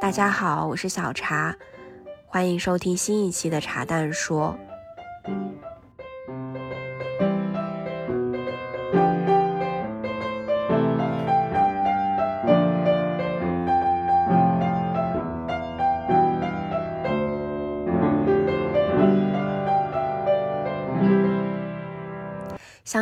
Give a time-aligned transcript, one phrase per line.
[0.00, 1.56] 大家好，我是小茶，
[2.26, 4.58] 欢迎收听新一期的茶蛋说。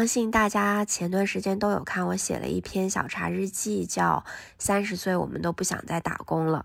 [0.09, 4.25] 相信大家前段时间都有看我写了一篇小茶日记，叫
[4.59, 6.65] 《三十岁我们都不想再打工了》。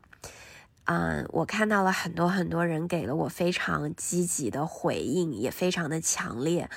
[0.85, 6.69] 嗯，我看到了很多很多人给了我非常积极的回应，也非常的强烈。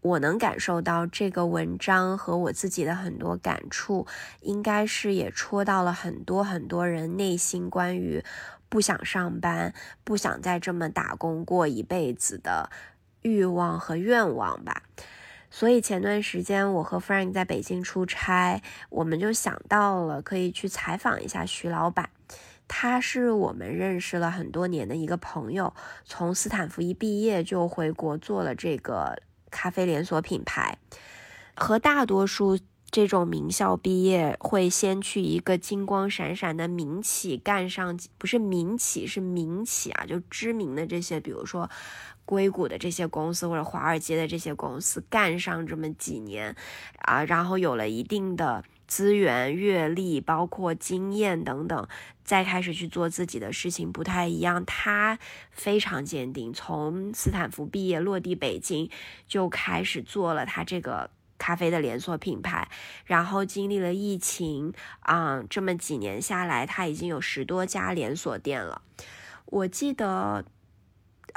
[0.00, 4.06] 我能感受到这个文章和我自己的很多感触，
[4.40, 8.24] 应该是也戳到了很多很多人内心关于
[8.70, 12.70] 不想上班、不想再这么打工过一辈子的
[13.20, 14.84] 欲望和愿望吧。
[15.50, 22.10] 所以前段时间我和 Frank 在北京出差，我们就想到了可以去采访一下徐老板。
[22.68, 25.72] 他是我们认识了很多年的一个朋友，
[26.04, 30.76] 从斯坦福一毕业就回国做了这个咖啡连锁品牌。
[31.54, 32.58] 和大多数
[32.96, 41.68] 这种名校毕业会先去一个金光闪闪的民企干上，不是民企是民企啊，就知名的这些，比如说。
[42.24, 46.56] 硅谷的这些公司或者华尔街的这些公司干上这么几年，
[46.98, 51.86] 啊，然后有了一定的资源、阅历，包括经验等等，
[52.24, 54.64] 再开始去做自己的事情不太一样。
[54.64, 55.20] 他
[55.52, 58.90] 非常坚定，从斯坦福毕业落地北京
[59.28, 61.08] 就开始做了他这个
[61.38, 62.68] 咖啡的连锁品牌，
[63.04, 68.82] 然后经历了疫情啊，这么几年下来，它已经有十多家连锁店了。
[69.46, 70.44] 我记得。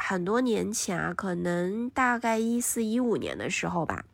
[0.01, 4.05] 很多年前啊，可能大概一四一五年的时候吧，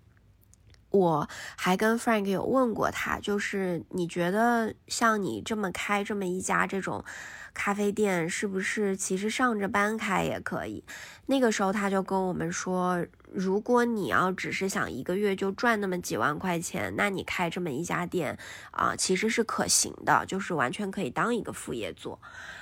[0.89, 7.05] 我还跟 Frank 有问过他，就是你觉得像你这么开这么一家这种
[7.54, 10.83] 咖啡店，是不是其实上着班开也可以？
[11.27, 18.37] 那个时候他就跟我们说，如果你要只是想一个月就赚那么几万块钱，那你开这么一家店
[18.71, 22.19] 啊，其实是可行的，就是完全可以当一个副业做。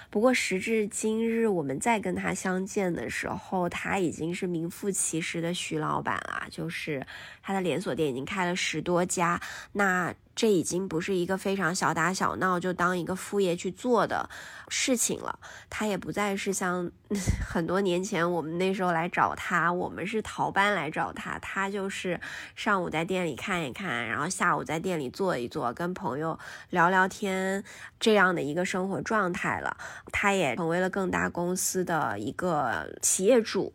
[0.09, 7.05] 不过时至今日，我们再跟他相见的时候，他已经是名副其实的徐老板啊，就是
[7.41, 9.39] 他的连锁店已经开了十多家，
[9.73, 10.13] 那。
[10.35, 14.29] 这已经不是一个非常小打小闹就当一个副业去做的
[14.67, 15.37] 事情了。
[15.69, 16.91] 他也不再是像
[17.47, 22.19] 很多年前我们那时候来找他，我们是逃班来找他，他就是
[22.55, 26.39] 上午在店里看一看，然后下午在店里坐一坐，跟朋友
[26.71, 27.63] 聊聊天
[27.99, 29.77] 这样的一个生活状态了。
[30.11, 33.73] 他也成为了更大公司的一个企业主，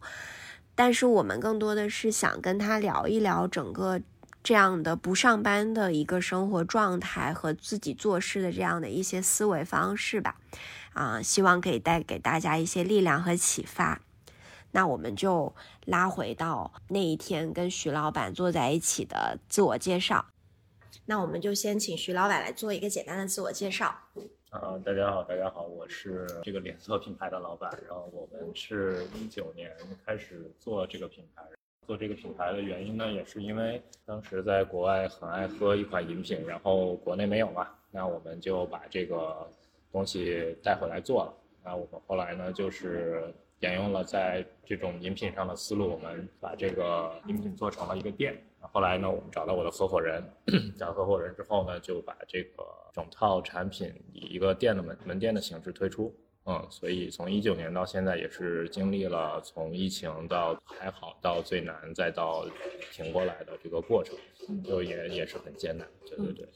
[0.75, 4.01] 但是我们更多的是想跟他聊一聊整个。
[4.43, 10.37] 这样的不上班的一个生活状态和自己做事的这样的一些思维方式吧，
[10.95, 14.01] 啊，希望可以带给大家一些力量和启发。
[14.71, 15.55] 那我们就
[15.87, 20.27] 拉回到那一天跟徐老板坐在一起的自我介绍。
[21.07, 23.87] 那我们就先请徐老板来做一个简单的自我介绍。
[24.51, 29.75] 啊，大家好，大家好，我是这个连锁品牌的老板，然后我们是一九年
[30.07, 31.43] 开始做这个品牌。
[31.89, 39.49] 做这个品牌的原因呢，也是因为当时在国外很爱喝一款饮品，然后国内没有嘛，那我们就把这个
[39.91, 41.35] 东西带回来做了。
[41.65, 48.37] 那我们后来呢，就是沿用了在这种饮品上的思路，我们把这个饮品做成了一个店。
[48.61, 50.23] 后来呢，我们找到我的合伙人，
[50.77, 52.63] 找合伙人之后呢，就把这个
[52.93, 56.15] 整套产品以一个店的门门店的形式推出。
[56.51, 62.47] 嗯，所以从一九年到现在，也是经历了从疫情到还好，到最难，再到
[62.91, 64.17] 挺过来的这个过程，
[64.65, 65.87] 就也也是很艰难。
[66.07, 66.49] 对对对。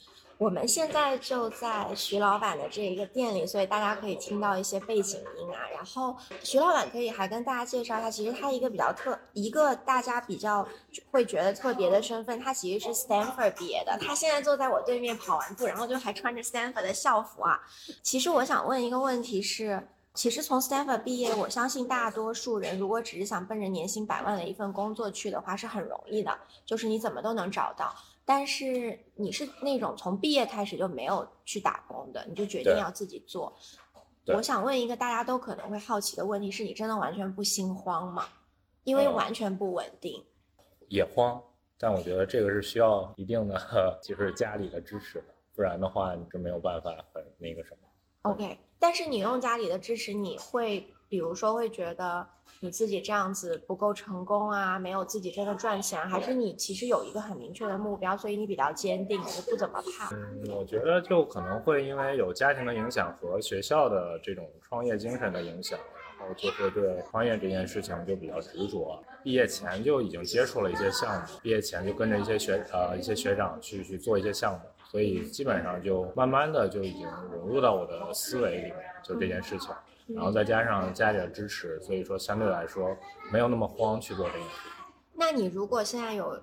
[0.42, 5.70] 我们现在就在徐老板的这一个店里，所以大家可以听到一些背景音啊。
[5.72, 10.66] 然后徐老板可以还跟大家介绍一下，其实他一个比较特，一个大家比较
[11.12, 13.96] 会觉得特别的身份，他其实是 Stanford 毕业的。
[14.00, 17.60] 他现在坐在我对面跑完步，然后就还穿着 Stanford 的校服啊。
[18.02, 26.36] 其实我想问一个问题是，其实从 Stanford 毕业，我相信大多数人如果只是想奔着年薪百万的一份工作去的话，是很容易的，
[26.66, 27.94] 就是你怎么都能找到。
[28.24, 33.52] 但是你是那种从毕业开始就没有去打工的，你就决定要自己做。
[34.26, 38.26] 我想问一个大家都可能会好奇的问题：是你真的完全不心慌吗？
[38.84, 40.24] 因为完全不稳定。
[40.88, 41.42] 也慌，
[41.78, 43.58] 但我觉得这个是需要一定的，
[44.02, 47.88] 就是家里的支持的，不然的话你就没有办法很那个什么。
[48.30, 52.28] OK，但是你用家里的支持，你会比如说会觉得
[52.64, 60.14] 你自己这样子不够成功啊，没有自己真的赚钱，还是你其实有一个很明确的目标，所以你比较坚定，就不怎么怕？
[60.14, 65.76] 嗯，我觉得就可能会因为有家庭的影响和学校的这种创业精神的影响。
[66.20, 69.02] 然后就会对创业这件事情就比较执着。
[69.24, 79.74] 毕业前就已经接触了一些项目，毕业前就跟着一些学呃一些学长去去做一些项目，所以基本上就慢慢的就已经融入到我的思维里面，就这件事情。
[80.14, 82.96] 然后再加上家里的支持，所以说相对来说
[83.32, 84.68] 没有那么慌去做这件事。
[85.14, 86.36] 那你如果现在有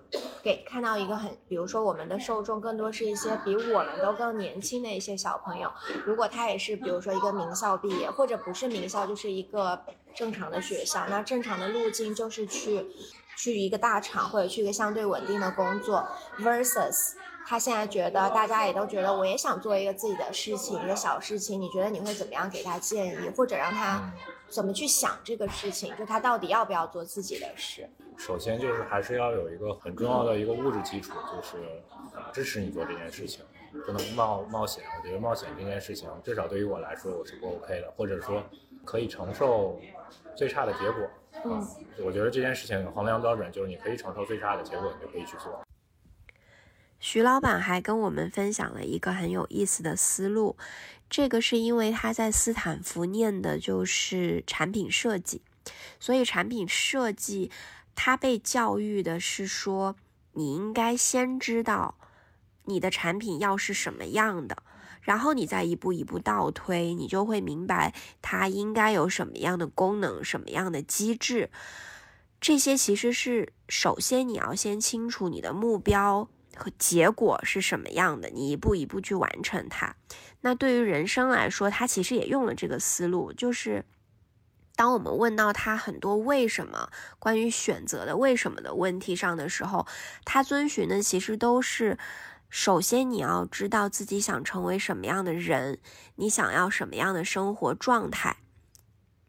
[0.43, 5.69] 给看到一个很，比如说我们的受众更多是一些比我们都更年轻的一些小朋友，
[6.05, 9.81] 如果他也是比如说一个名校毕业，或者不是名校，就是一个
[10.15, 12.85] 正常的学校，那正常的路径就是去
[13.35, 16.07] 去一个大厂或者去一个相对稳定的工作
[16.37, 17.15] ，versus
[17.49, 24.13] 他现在觉得大家也都觉得我也想做一个自己的事情，一个小事情，你觉得你会怎么样给他建议，或者让他
[24.47, 27.89] 怎么去想这个事情，就他到底要不要做自己的事？
[28.19, 31.57] 首先就是还是要有一个很重要的一个物质基础，就是
[32.31, 33.43] 支持你做这件事情，
[33.83, 34.83] 不能冒冒险。
[34.99, 38.43] 我觉得冒险这件事情，至少对于我来说我是不 OK 的，或者说
[38.85, 39.79] 可以承受
[40.35, 41.09] 最差的结果。
[41.45, 41.67] 嗯，
[42.05, 45.59] 我觉得这件事情衡量标准就是你可以承受最差的结果，你就可以去做。
[46.99, 50.57] 徐老板还跟我们分享了一个很有意思的思路，
[51.09, 55.41] 这个是因为他在斯坦福念的就是产品设计，
[55.99, 57.51] 所以产品设计。
[58.01, 59.97] 他被教育的是说，
[60.31, 61.95] 你应该先知道
[62.63, 64.63] 你的产品要是什么样的，
[65.01, 71.49] 然后你再一步一步倒推，你就会明白它应该有什么样的功能、什么样的机制。
[72.39, 76.29] 这些其实是首先你要先清楚你的目标
[76.59, 79.95] 和结果是什么样的，你一步一步去完成它。
[80.41, 83.85] 那对于人生来说，他其实也用了这个思路，就是。
[84.75, 86.89] 当我们问到他很多为什么
[87.19, 89.85] 关于选择的为什么的问题上的时候，
[90.23, 91.97] 他遵循的其实都是：
[92.49, 95.79] 首先你要知道自己想成为什么样的人，
[96.15, 98.37] 你想要什么样的生活状态，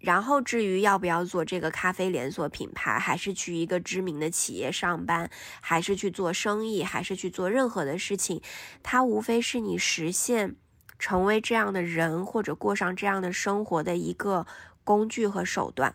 [0.00, 5.30] 然后至于要不要做这个咖啡连锁品牌，还是去一个知名的企业上班，
[5.60, 8.42] 还是去做生意，还是去做任何的事情，
[8.82, 10.56] 它无非是你实现
[10.98, 14.46] 成为这样的人或者过上这样的生活的一个。
[14.82, 15.94] 工具和手段，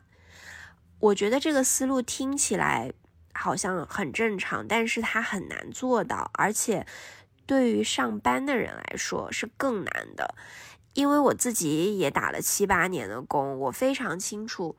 [1.00, 2.94] 我觉得这个思路听起来
[3.34, 6.86] 好像很正常，但是它很难做到，而且
[7.46, 10.36] 对于上班的人来说是更难的。
[10.96, 14.76] 因为我自己也打了七八年的工，我非常清楚。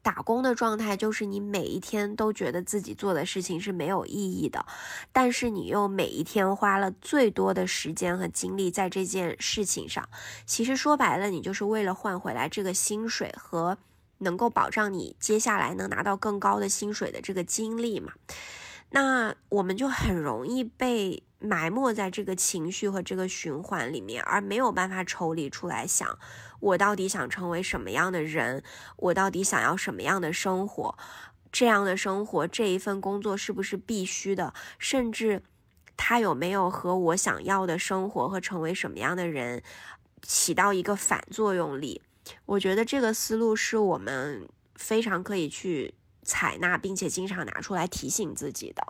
[0.00, 4.64] 打工的状态就是你每一天都觉得自己做的事情是没有意义的，
[5.12, 10.08] 但是你又每一天花了最多的时间和精力在这件事情上。
[10.46, 13.76] 其实说白了，你就是为了换回来这个薪水和
[14.18, 18.14] 能够保障你接下来能拿到更高的薪水的这个精力嘛。
[18.90, 21.22] 那我们就很容易被。
[21.40, 26.18] 埋没在这个情绪和这个循环里面，而没有办法抽离出来想，
[26.58, 28.64] 我到底想成为什么样的人？
[28.96, 30.98] 我到底想要什么样的生活？
[31.52, 34.52] 这样的生活，这一份工作是不是必须的？
[34.80, 35.44] 甚至，
[35.96, 39.62] 它有没有和我想要的生活和成为什么样的人
[40.20, 42.02] 起到一个反作用力？
[42.46, 45.94] 我觉得这个思路是我们非常可以去
[46.28, 48.82] 采纳，并且经常拿出来提醒自己的。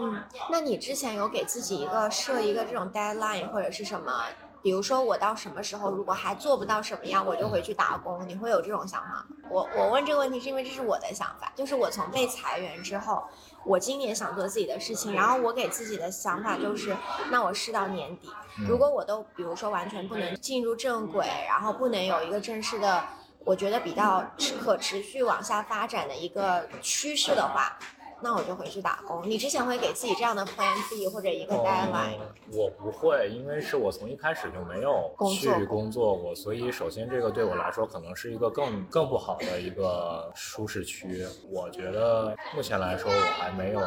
[0.00, 4.24] 嗯，那你之前有给自己一个设一个这种 deadline 或者是什么？
[4.62, 8.28] 比如说我到什么时候如果还做不到什么样，我就回去打工。
[8.28, 9.26] 你会有这种想法吗？
[9.48, 13.22] 我我问这个问题是因为这是我的想法，就是我从被裁员之后，
[13.64, 16.94] 我今年想做自己的事情，然后我给自己的想法就是，
[17.30, 18.28] 那我试到年底，
[18.68, 23.04] 如果我都比如说完全不能进入正轨，然后不能有一个正式的，
[23.44, 24.24] 我觉得比较
[24.60, 27.78] 可持续往下发展的一个趋势的话。
[28.22, 29.22] 那我就回去打工。
[29.26, 32.18] 你之前会给自己这样的 plan B 或者一个 deadline？
[32.52, 41.26] 我不会，因为是我从一开始就没有去工作过，所以首先这个对我来说可能是一个更更不好的一个舒适区。
[41.50, 43.80] 我觉得目前来说我还没有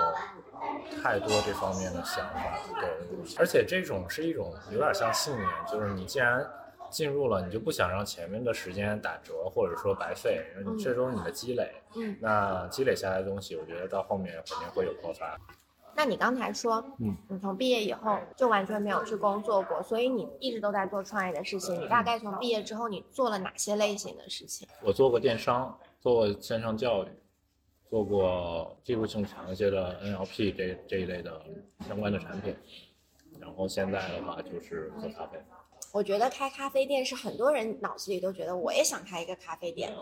[1.04, 2.60] 太多这方面的想法。
[2.82, 2.90] 对，
[3.38, 6.44] 而且这种是一种有点像信念，就是你既然。
[6.94, 10.46] 进入了，你就不想让前面的时间打折，或者说白费，
[10.82, 11.72] 这都是你的积累。
[11.96, 15.38] 嗯，那积累下来的东西，我觉得到后面肯定会有爆发。
[15.96, 21.80] 那你刚才说，嗯，你从毕业以后就完全没有去工作过，所以你一直都在做创业的事情。
[21.82, 24.68] 你大概从毕业之后，你做了哪些类型的事情？
[24.82, 27.08] 我做过电商，做过线上教育，
[27.90, 31.40] 做过技术性强一些的 NLP 这这一类的
[31.88, 32.56] 相关的产品，
[33.40, 35.38] 然后现在的话就是做咖啡。
[35.94, 39.94] 我觉得开咖啡店是很多人脑子里都觉得我也想开一个咖啡店，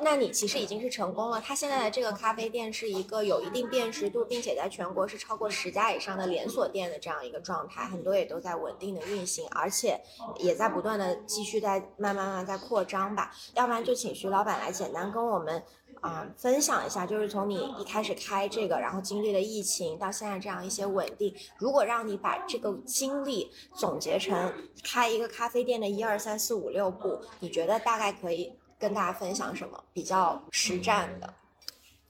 [0.00, 1.40] 那你其实已经是成功了。
[1.40, 10.00] 他现在的这个咖啡店是一个有一定辨识度，并且在全国是超过十家以上的连锁店的这样一个状态，很多也都在稳定的运行，而且
[10.40, 13.32] 也在不断的继续在慢慢慢在扩张吧。
[13.54, 15.62] 要不然就请徐老板来简单跟我们。
[16.00, 24.52] 啊，分享一下，就是从你一开始开这个，然后经历了疫情到现在这样一些稳定，如果让你把这个经历总结成
[24.84, 31.34] 开一个咖啡店的一二三四五六步，你觉得大概可以跟大家分享什么比较实战的？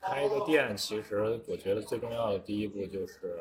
[0.00, 3.34] 开一个店，其实我觉得最重要的第一步就是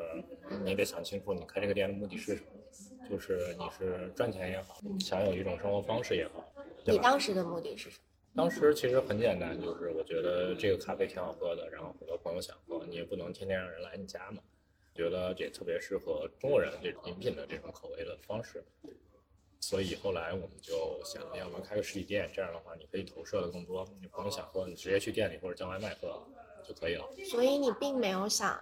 [0.64, 6.44] 你得想清楚，你开这个店的目的是什么，就是你是赚钱也好，想有一种生活方式也好。
[6.84, 8.07] 你当时的目的是什么？
[8.38, 14.40] 当时其实很简单，就是我觉得这个咖啡挺好喝的，然后很多朋友想喝，你也不能天天让人来你家嘛。
[14.94, 18.62] 觉得这特别适合中国人这种饮品的这种口味的方式，
[19.58, 23.84] 所以后来我们就想，要不然开个实体店，这样的话你可以投射的更多。
[24.00, 26.24] 你朋友想喝，你直接去店里或者叫外卖喝
[26.62, 27.04] 就可以了。
[27.28, 28.56] 所以你并没有想。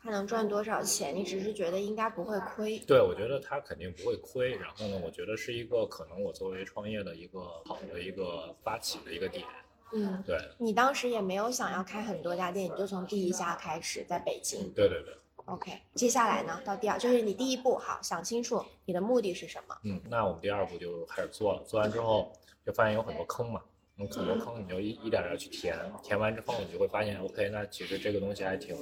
[0.00, 1.14] 他能赚多少钱？
[1.14, 2.78] 你只是觉得应该不会亏。
[2.80, 4.56] 对，我觉得他肯定不会亏。
[4.56, 9.44] 然后呢，我觉得是一个可能我作为创业的一个好的一个发起的一个点。
[9.92, 10.38] 嗯，对。
[10.58, 14.70] 你当时也没有想要开很多家店，你就从第一家开始，在北京。
[14.72, 15.14] 对对对。
[15.46, 16.60] OK，接下来呢？
[16.64, 19.74] 到第二，就是你第一步，好，想清楚你的目的是什么。
[19.82, 21.62] 嗯，那我们第二步就开始做了。
[21.64, 22.30] 做完之后，
[22.66, 23.62] 就发现有很多坑嘛。
[23.96, 25.76] 有很多坑，你就一一点点去填。
[26.02, 28.76] 填完之后，你就会发现，OK，那其实这个东西还挺。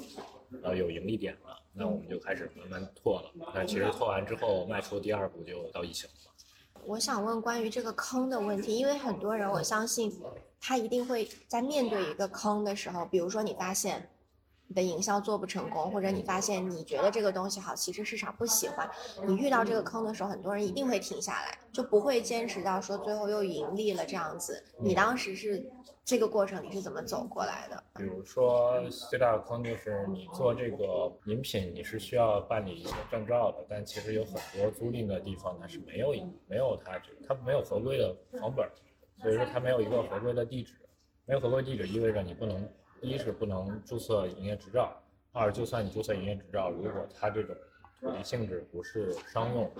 [0.63, 3.31] 呃，有盈利点了，那我们就开始慢慢拓了。
[3.55, 6.83] 那其实拓完之后，迈出第二步就到疫情了。
[6.85, 10.13] 我想问关于这个坑的问题，因为很多人，我相信
[10.61, 14.09] 他一定会在面对一个坑的时候，比如说你发现。
[14.69, 18.89] 你的营销做不成功，或者你发现你觉得这个东西好，其实市场不喜欢。
[19.27, 24.65] 你遇到这个坑的时候，很多人一定会停下来，就不会坚持到说最后又盈利了这样子。
[24.79, 25.65] 你当时是
[26.05, 27.83] 这个过程你是怎么走过来的？
[27.95, 36.13] 比如说最大的坑就是你做这个饮品，你是需要办理一些证照的，但其实有很多租赁的地方它是没有
[36.49, 38.69] 没有它它没有合规的房本，
[39.23, 40.75] 所以说它没有一个合规的地址，
[41.25, 42.69] 没有合规地址意味着你不能。
[43.01, 44.97] 一是不能注册营业执照，
[45.33, 47.55] 二就算你注册营业执照，如果它这种
[48.01, 49.71] 土地性质不是商用，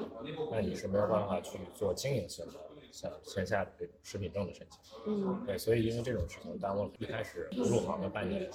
[0.51, 2.53] 那你是没有办法去做经营性的，
[2.93, 4.81] 像线下的这种食品证的申请。
[5.07, 8.51] 嗯，对，所以因为这种事情耽误了一开始入行的半年。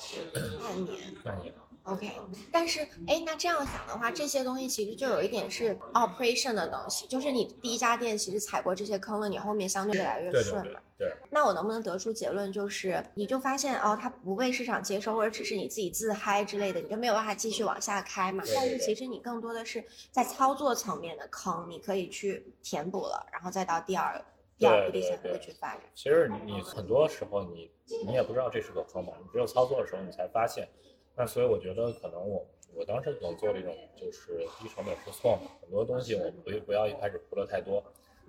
[0.61, 0.97] 半年。
[1.23, 1.53] 半年。
[1.83, 2.11] OK，
[2.51, 10.63] 但是哎，那这样想的话，这些东西其实就有一点是 operation 的东西，就是你第一家店其实踩过这些坑了，你后面相对越来越顺了。
[10.63, 10.90] 对。
[11.29, 18.43] 那我能不能得出结论，就是你就发现哦，它不被市场接受，或者只是你自己自嗨之类的，你就没有办法继续往下开嘛？
[18.55, 24.23] 但是其实你更多的是在操作层面的坑，你可以去填补了，然后再到第二
[24.57, 25.81] 第二步、第三步去发展。
[25.95, 27.71] 其实你很多时候你
[28.05, 30.67] 你也不知道这是个坑嘛，你只有操作的时候你才发现。
[31.15, 37.83] 那所以我觉得可能我我当时能做的一种就是低成本试错嘛，很多东西我们不不要一开始铺的太多，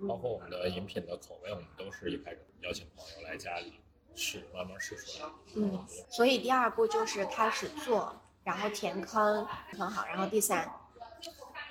[0.07, 3.73] 包括我们的饮品的口味，我们都是一开始邀请朋友来家里
[4.15, 5.29] 试，慢慢试出来。
[5.55, 10.71] 嗯，所以第二步就是开始做，然后填坑很好，然后第三。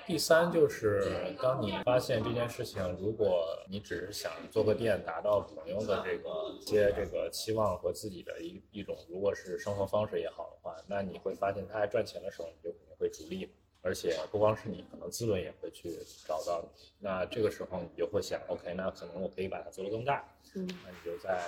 [0.05, 13.49] 第三就是，当你发现这件事情，如果你只是想做个店，达到朋友的这个些这个期望和自己的一一种，如果是生活方式也好的话，那你会发现他还赚钱的时候，你就肯定会逐利，
[13.83, 16.69] 而且不光是你，可能资本也会去找到你。
[16.99, 20.23] 那这个时候你就会想，OK，那可能我可以把它做得更大。
[20.55, 21.43] 嗯，那你就在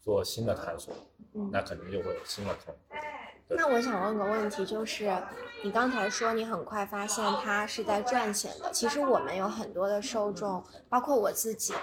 [0.00, 0.94] 做新的探索，
[1.34, 2.74] 嗯那肯定就会有新的坑。
[3.48, 5.14] 那我想问个问题，就是
[5.62, 11.74] 你刚才说你很快发现它是在赚钱的，其实我们有很多的受众，包括我自己。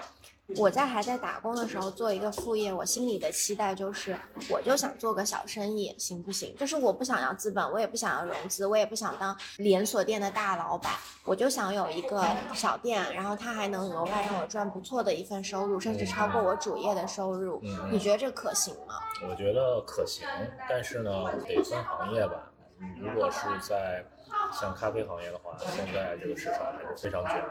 [0.57, 4.17] 我在还在打工的时候做一个副业，我心里的期待就是，
[4.49, 6.55] 我就想做个小生意，行不行？
[6.57, 10.91] 就是我不想要资本，我也不想要融资，我也不想当连锁店的大老板，
[11.23, 17.61] 我就想有一个小店，然后它还能额外让我赚不错的一份收入，甚至超过我主业的收入。
[17.91, 18.95] 你觉得这可行吗？
[19.29, 20.25] 我觉得可行，
[20.67, 21.11] 但是呢，
[21.45, 22.51] 得分行业吧。
[22.97, 24.03] 如果是在
[24.51, 27.43] 像咖啡行业的话，现在这个市场还是非常卷，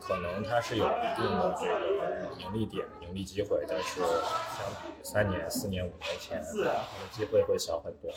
[0.00, 8.10] 可能它是有一定的这个盈利点、盈利机会，但是相比三年、四年、五年前，它的机会会小很多。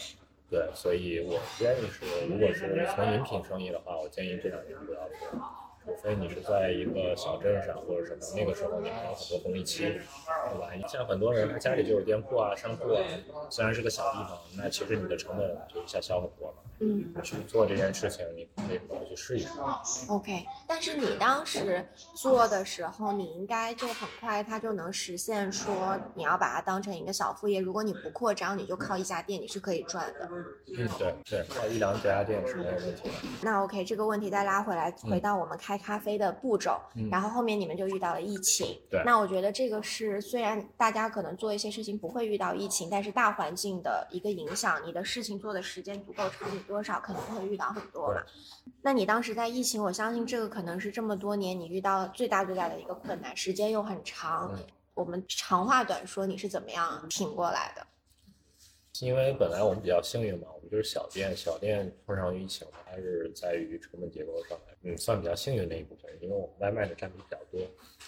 [0.50, 5.39] 对，所以我建议是，如果是从饮品生意的话，我建议这两年不要做，
[5.83, 10.88] 除非你是在一个小镇上或者什么，那个时候你还有很多红利期，对吧？
[10.88, 13.01] 像很多人他家里就有店铺啊、商铺啊，
[13.50, 16.55] 虽然是个小地方，那其实你的成本就一下小很多了。
[16.83, 19.50] 嗯去做这件事情，你可以回去试一试。
[20.09, 20.43] ，OK。
[20.67, 21.85] 但是你当时
[22.15, 27.59] 做的时候，你应该就很快，它就能实现说你要把它当成一个小副业。
[27.59, 30.27] 如果你不扩张，你就靠一家店，你是可以赚的。
[30.31, 30.43] 嗯，
[30.97, 33.13] 对对，靠一两家店是没有问题的。
[33.43, 38.80] 那 OK，这个问题再拉回来，回到我们开咖啡的步骤，嗯然后后面你们就遇到了疫情。
[38.90, 48.22] 对那我觉得这个是虽然大家可能做一些事情不会遇到疫情，但是大环境的一个影响，你的事情做的时间足够长，你多少可能会遇到很多嘛。
[48.82, 54.51] 那你当时在疫情，我相信这个可能是这么多年你遇到最大最大的一个困难，时间又很长。
[54.54, 54.60] 嗯
[54.94, 57.88] 我们长话短说，你是怎么样挺过来的？
[59.01, 67.60] 因为本来我们比较幸运嘛，我们就是小店，小店碰上疫情，它是在于成本结构上来，嗯，算比较幸运的一部分，因为我们外卖的占比比较多。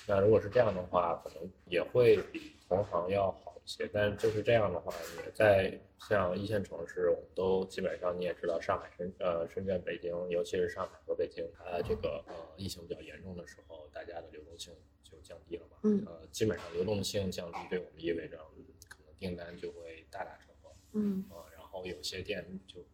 [0.07, 3.89] 那如果是这样的话，可能也会比同行要好一些。
[3.91, 4.93] 但就是这样的话，
[5.25, 5.75] 也在
[6.07, 14.71] 像一线城市，我们都基本上你也知道，上海、深呃深圳、北京，尤其是上海和北京，它这个呃疫情比较严重的时候，大家的流动性
[15.01, 15.77] 就降低了嘛。
[15.85, 20.52] 嗯呃，基本上流动性降低，对我们意味着嗯可能订单就会大打折扣。
[20.93, 22.85] 嗯呃，然后有些店就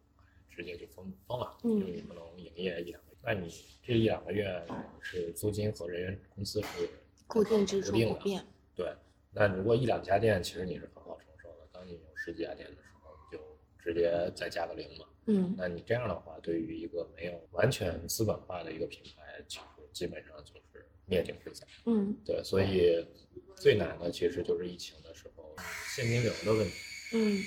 [0.50, 3.18] 直接就封封了，嗯就你不能营业一两个月。
[3.22, 3.52] 那你
[3.82, 4.66] 这一两个月
[5.00, 6.88] 是租金和人员工资是
[7.26, 8.44] 固定支出固定的，不变。
[8.74, 8.92] 对。
[9.32, 11.68] 那如果一两家店，其实你是很好承受的。
[11.70, 15.06] 当你有十几家店的时候，你就直接再加个零嘛。
[15.26, 21.64] 嗯那你这样的话，对于一个没有完全资本化的一个品牌，其实基本上就是灭顶之灾。
[21.84, 23.06] 嗯对，所以
[23.54, 25.54] 最难的其实就是疫情的时候
[25.94, 26.74] 现金流的问题。
[27.12, 27.38] 嗯，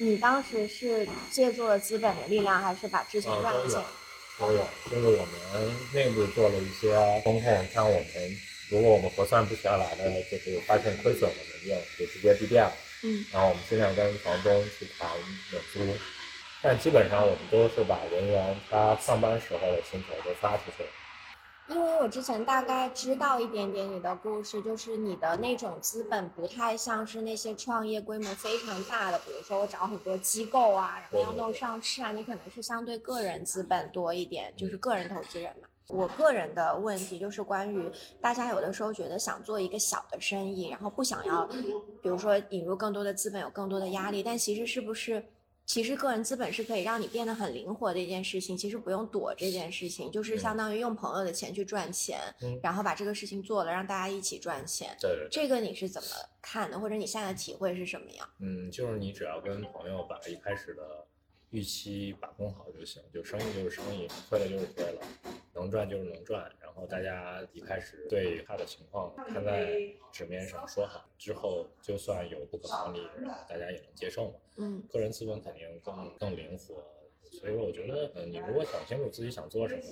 [0.00, 3.82] 你当时是借助了资本的力量，还是把之前赚的钱？
[4.38, 8.06] 都有，就是我们内部做了一些风控，像我们
[8.70, 11.42] 如果我们核算不下来的，就是发现亏损，我们
[11.98, 12.72] 就就直接闭店了。
[13.02, 15.08] 嗯然后我们尽量跟房东去谈
[15.50, 15.80] 免租，
[16.62, 20.88] 但基本上我们都是把人员他上班时候的薪酬都发出去了。
[21.68, 35.68] 因为我之前大概知道一点点你的故事，就是你的那种资本不太像是那些创业规模非常大的，比如说我找很多机构啊，然后要弄上市啊，你可能是相对个人资本多一点，就是个人投资人嘛。
[35.88, 41.46] 我个人的问题就是关于大家有的时候觉得想做一个小的生意，然后不想要，
[42.02, 45.22] 比如说引入更多的资本，有更多的压力，但其实是不是？
[45.68, 54.96] 其实个人资本是可以让你变得很灵活的一件事情，其实不用躲这件事情，就是相当于用朋友的钱去赚钱，嗯然后把这个事情做了，让大家一起赚钱。
[54.98, 56.08] 对对对，这个你是怎么
[56.40, 58.26] 看的，或者你现在的体会是什么样？
[58.40, 61.06] 嗯，就是你只要跟朋友把一开始的
[61.50, 65.00] 预期把控好就行，就生意就是生意，亏了就是亏了，
[65.54, 66.50] 能赚就是能赚。
[66.60, 69.78] 然后大家一开始对他的情况摊在
[70.12, 74.34] 纸面上说好之后，就算有不可抗力，然后大家也能接受嘛。
[74.58, 76.84] 嗯个人资本肯定更更灵活，
[77.30, 79.82] 所以我觉得，呃，你如果想清楚自己想做什么，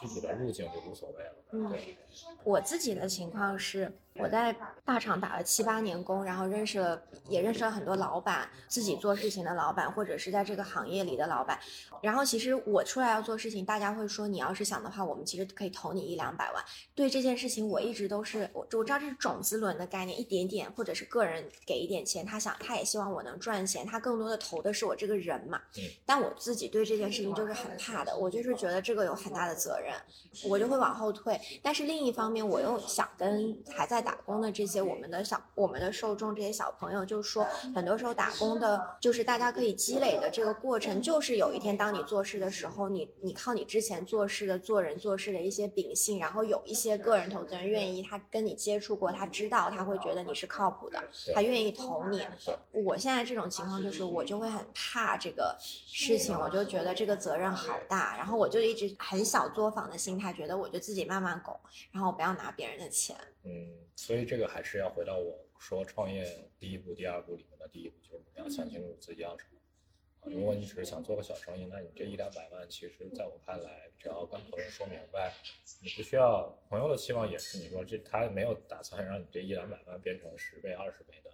[0.00, 1.34] 具体的路径就无所谓了。
[1.52, 1.96] 嗯对，
[2.44, 11.58] 我自己的情况是，我在大厂打了七八年工，然后认识了也认识了很多老板，自己做事情的老板，或者是在这个行业里的老板。
[12.02, 16.62] 然后其实我出来要做事情，大家会说你要是想的话，我们其实可以投你一两百万。
[16.94, 25.60] 对这件事情，我一直都是我我知道这是种子轮的概念，一点点或者是个人给一点钱，他想他也希望我能赚钱，他更多的投的是我这个人嘛。
[25.78, 29.94] 嗯但我自己对这件事情就是很怕的，我就是觉得这个有很大的责任，
[30.50, 31.40] 我就会往后退。
[31.62, 51.02] 但是另一方面，我又想跟还在打工的这些我们的小我们的受众这些小朋友，就是说，很多时候打工的，就是大家可以积累的这个过程，就是有一天当你做事的时候，你你靠你之前做事的做人做事的一些秉性，然后有一些个人投资人愿意他跟你接触过，他知道他会觉得你是靠谱的，
[51.34, 52.20] 他愿意投你。
[52.70, 61.58] 我现在这种情况就是，我就会很怕这个事情，我就觉得这个责任好大，然后我就一直很小作坊的心态，觉得我就自己慢慢拱，
[61.90, 63.16] 然后我不要拿别人的钱。
[63.44, 63.50] 嗯，
[63.96, 66.26] 所以这个还是要回到我说创业
[66.58, 69.58] 第一步、第二步里面的第一步，就是你要想清楚自己要什么。
[70.20, 75.32] 啊，如果你只是想做个小生意，那你这一两百万，其实在我看来，只要跟朋友说明白，
[75.80, 81.30] 你不需要朋友的期望也是你说这他没有打算让你这一两百万变成十倍、二十倍的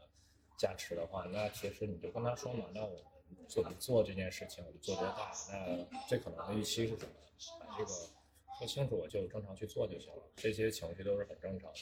[0.57, 7.13] 价值的话，那其实你就跟他说嘛，那我们做做这件事情，我就做多大，那最可能的预期是什么？
[7.61, 7.91] 把这个
[8.59, 10.23] 说清楚，我就正常去做就行了。
[10.35, 11.79] 这些情绪都是很正常的，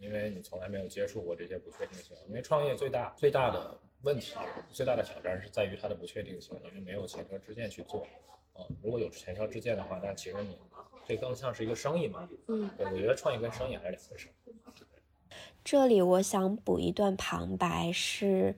[0.00, 2.16] 因为你从来没有接触过这些不确定性。
[2.26, 4.34] 因为创业最大最大的问题、
[4.70, 8.02] 最大的挑战是在于它的不确定性，因为没有前车之鉴去做。
[8.54, 10.58] 啊、如果有前车之鉴的话，那其实你
[11.06, 12.28] 这更像是一个生意嘛。
[12.48, 14.28] 嗯，对，我觉得创业跟生意还是两回事。
[15.62, 18.56] 这里我想补一段旁白是。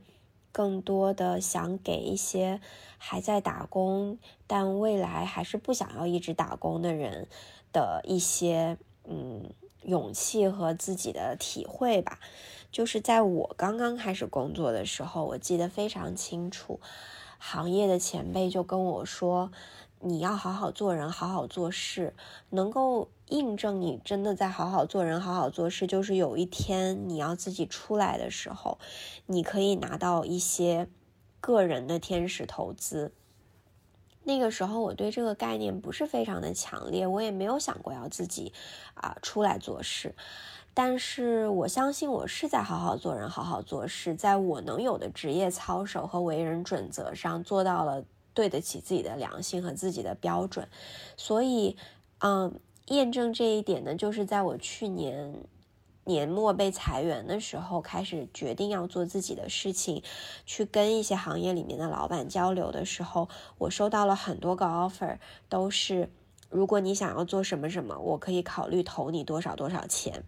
[0.55, 2.61] 更多的想给一些
[2.99, 7.27] 还在打工，但未来还是不想要一直打工的人
[7.73, 9.51] 的一些嗯
[9.85, 12.19] 勇气和自己的体会吧。
[12.71, 16.81] 就是在我刚刚开始工作的时候，我记得非常清楚，
[17.39, 19.51] 行业的前辈就跟我说。
[20.05, 22.13] 你要好好做人，好好做事，
[22.51, 25.87] 能够印证你真的在好好做人、好好做事。
[25.87, 28.81] 就是有一天你要自己出来的时候，
[29.27, 30.89] 你可以拿到一些
[31.41, 33.13] 个人的天使投资。
[34.25, 38.53] 那个时候我对这个概念不是非常的强烈，我也没有想过要自己
[38.95, 40.15] 啊出来做事。
[40.75, 48.05] 但是我相信我是在好好做人、好好做事，在我能有的职业操守和为人准则上做到了。
[48.35, 50.67] 对得起自己的良心和自己的标准，
[51.19, 51.77] 所以，
[52.21, 55.35] 嗯，验证这一点呢，就是在我去年
[56.05, 60.03] 年末被裁员的时候，开始决定要做自己的事情，
[60.45, 66.11] 去跟一些行业里面的老板交流的时候，我收到了很多个 offer，都是
[66.49, 70.25] 如果你想要做什么什么，我可以考虑投你多少多少钱。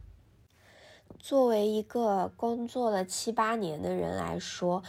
[1.19, 4.83] 作为一个工作了七八年的人来说。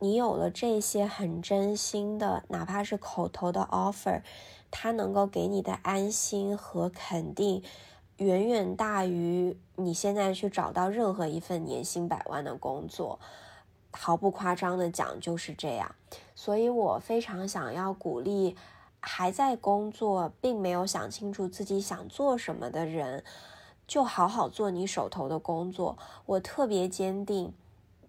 [0.00, 4.22] 你有了这些很真心的，哪怕是口头的 offer，
[4.70, 7.64] 它能够给你的安心和肯定，
[8.18, 13.18] 远远大于你现在去找到任何一份年薪百万的工作。
[13.90, 15.94] 毫不夸张的讲，就是这样。
[16.34, 18.54] 所以我非常想要鼓励
[19.00, 23.24] 还在工作并没有想清楚自己想做什么的人，
[23.86, 25.96] 就好好做你手头的工作。
[26.26, 27.52] 我特别坚定。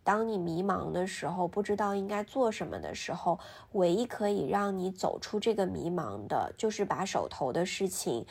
[0.04, 3.39] 当你迷茫的时候，不知道应该做什么的时候，
[3.74, 8.26] 唯一可以让你走出这个迷茫的，就是把手头的事情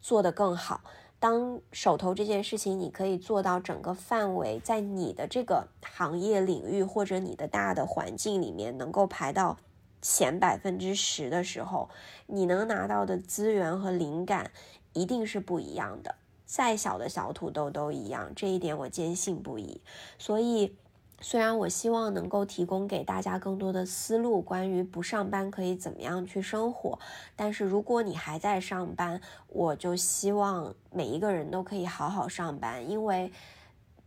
[0.00, 0.80] 做得更好。
[1.18, 9.56] 当手头这件事情你可以做到整个范围，在你的这个行业领域或者你的大的环境里面能够排到
[10.02, 11.88] 前百分之十的时候，
[12.26, 14.50] 你能拿到的资源和灵感
[14.92, 16.14] 一定是不一样的。
[16.44, 19.80] 再小的小土豆都一样，这一点我坚信不疑。
[20.18, 20.76] 所以。
[21.20, 26.98] 虽然我希望能够提供给大家更多的思路，关于不上班可以怎么样去生活，
[27.34, 33.32] 但是如果你还在上班，我就希望每一个人都可以好好上班，因为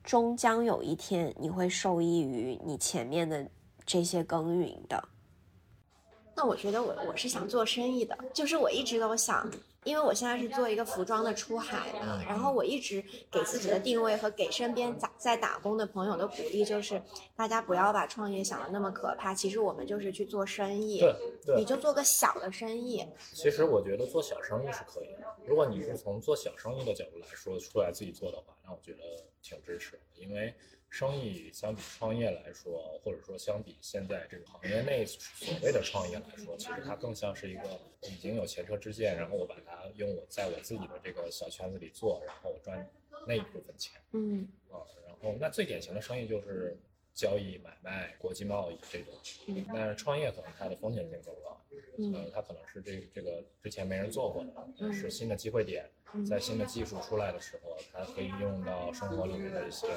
[0.03, 3.49] 终将有一天你会受益于你前面的
[3.85, 5.03] 这些耕耘的。
[6.35, 9.49] 那我觉得我我是想做生意的，就是我一直都想。
[9.87, 17.01] 因为我现在是做一个服装的出海的，然后我一直给自己的定位和给身边在在打工的朋友的鼓励就是，
[17.37, 23.01] 大家不要把创业想的那么可怕，其实我们就是去做生意，对对，你就做个小的生意。
[23.33, 28.99] 其实我觉得做小生意是可以的，如果你是从做小生意的角度来说出来自己做的话，那我觉得
[29.41, 30.53] 挺支持的，因为。
[30.89, 42.89] 生意相比创业来说，或者说相比现在这个行业内所谓的创业来说，其实它更像是一个已经有前车之鉴，然后我把它用我在我自己的这个小圈子里做，然后我赚
[43.27, 44.01] 那一部分钱。
[44.13, 46.77] 嗯啊，然后那最典型的生意就是
[47.17, 49.13] 交易、买卖、国际贸易这种。
[49.47, 51.59] 嗯，但是创业可能它的风险性更高。
[51.97, 55.89] 嗯，它可能是这这个之前没人做过的，是新的机会点。
[56.25, 59.87] 在新的技术出来的时候，它可以用到生活里面的一些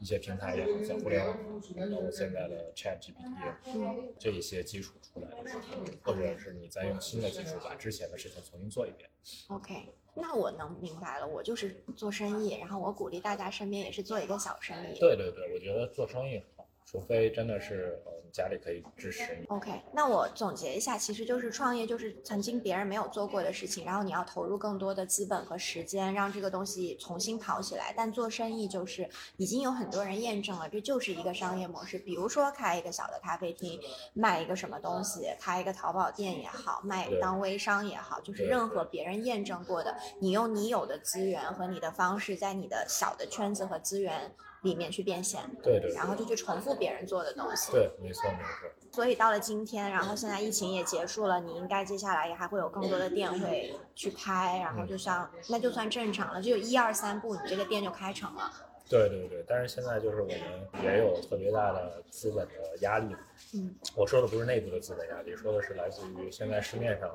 [0.00, 9.08] 一些平台也好，像互联网，包括现在的 Chat GPT，这一些技术出来的时候，或者是你再用新的技术把之前的事情重新做一遍。
[9.48, 14.98] OK，那我能明白了，我就是做生意，然后我鼓励大家身边也是做一个小生意。
[14.98, 16.42] 对对对，我觉得做生意，
[16.86, 18.00] 除非真的是。
[18.32, 19.46] 家里可以支持你。
[19.46, 27.94] OK，那我总结一下，其实就是创业就是曾经别人没有做过的事情，然后你要投入更多的资本和时间，让这个东西重新跑起来。
[27.96, 31.98] 但做生意就是已经有很多人验证了，这就是一个商业模式。
[31.98, 33.80] 比如说开一个小的咖啡厅，
[34.12, 44.30] 卖一个什么东西，开一个淘宝店也好，卖当微商也好，就是任何别人验证过的，你用你有的资源和你的方式，在你的小的圈子和资源。
[44.66, 48.68] 里面去变现，对对，然后就去重复别人做的东西，对，没错没错。
[48.92, 58.52] 所以到了今天，然后现在疫情也结束了，你应该接下来也还会有更多的店会去开，然后就像那就算正常了，就有一二三步，你这个店就开成了。
[58.88, 60.36] 对对对，但是现在就是我们
[60.82, 63.14] 也有特别大的资本的压力。
[63.54, 67.10] 嗯，我说的不是内部的资本压力，说的是来自于现在市面上。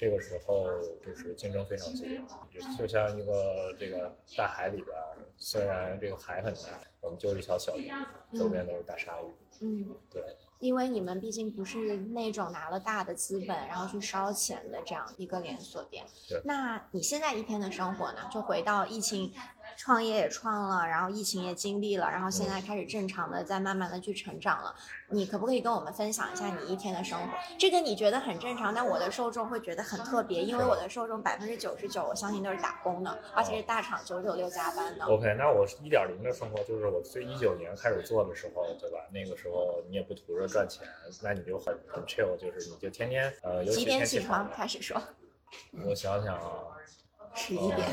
[0.00, 0.64] 这个时候
[1.04, 4.96] 就是竞争非常激烈，就就像一个这个大海里边，
[5.36, 7.92] 虽然这个海很大，我们就是一条小鱼，
[8.32, 9.26] 周边都是大鲨鱼。
[9.60, 10.24] 嗯，对。
[10.58, 16.04] 因为你们毕竟不是那种拿了大的资本然后去烧钱的这样一个连锁店。
[16.28, 16.40] 对。
[16.44, 18.28] 那你现在一天的生活呢？
[18.32, 19.30] 就回到疫情
[19.80, 24.74] 创业也创了，然后疫情也经历了，然后现在开始正常的在慢慢的去成长了。
[25.08, 27.28] 你可不可以跟我们分享一下你一天的生活？
[27.58, 35.06] 这个你觉得很正常，但我的受众会觉得很特别，因为我的受众百分之九十九，我相信都是打工的，而且是大厂九九六加班的。
[35.06, 38.98] OK，那我一点零的生活就是我最一九年开始做的时候，对吧？
[39.10, 40.86] 那个时候你也不图着赚钱，
[41.22, 44.44] 那你就很很 chill，就是你就天天呃，尤其几点天气起床？
[44.44, 45.00] 好开始说
[45.86, 46.76] 我想想啊，
[47.34, 47.88] 十一点。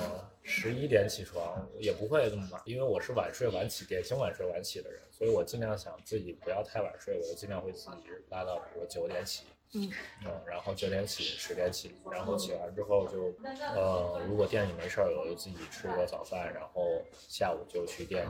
[0.49, 7.97] 十一点起床也不会这么晚，因为我是晚睡晚起，典型晚睡晚起的人，所以我尽量想自己不要太晚睡，我就尽量会自己
[8.29, 9.91] 拉到比如九点起，嗯
[10.25, 13.33] 嗯，然后九点起，十点起，然后起完之后就，
[13.75, 16.81] 呃，如果店里没事儿，我就自己吃个早饭，然后
[17.27, 18.25] 下午就去店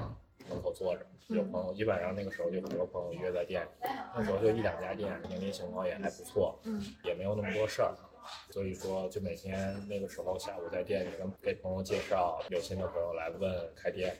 [0.49, 1.05] 门口坐着。
[1.27, 3.69] 有朋友，基本上那个时候就很多朋友约在店里，
[4.15, 7.93] 那时候就一两家店，盈利情况也还不错，嗯也没有那么多事儿，
[8.51, 14.17] 所以说就每天那个时候下午在店里跟给朋友介绍，有新的朋友来问开店，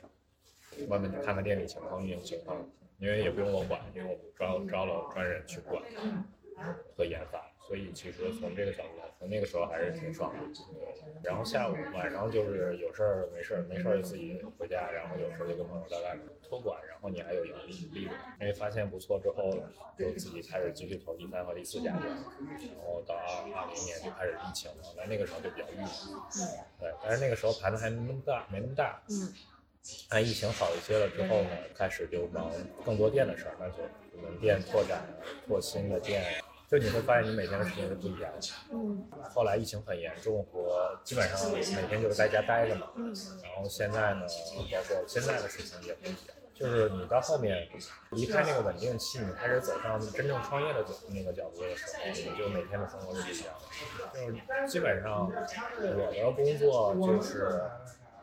[0.87, 2.57] 外面看看店里情况、运营情况，
[2.99, 5.81] 因为也不用我管，因为我们招招了专人去管
[6.95, 10.39] 和研发，所以其实从这个角度来说，那个时候还是挺爽的。
[11.23, 19.51] 然后下午晚上就是有事儿没事儿，没事儿就自己回家，然后有时候就跟朋友在外面托管，然后你还有盈利利润，因为发现不错之后，
[19.97, 25.87] 就自己开始继续投第三和第四家店，然后到二二零年就开始疫情了，那那个时候就比较郁闷，
[26.79, 29.33] 对，但是那个时候盘子还没那么大，没那么大，嗯。
[30.11, 32.51] 那疫情好一些了之后呢，开始就忙
[32.85, 33.77] 更多店的事儿，那就
[34.21, 38.39] 门店拓展啊，拓新的店呀，就你会发现你每天的时间是不一样的。
[38.71, 42.87] 嗯后来疫情很严重，我基本上每天就是在家待着嘛。
[42.95, 47.67] 嗯然后现在呢，包括现在的事情也不一样，就是你到后面
[48.11, 53.63] 离开那个稳定期，你开始走上真正创业的角那个角度的时候，你就每天的生活是不一样的。
[54.13, 55.31] 就是基本上
[55.79, 57.61] 我的工作就是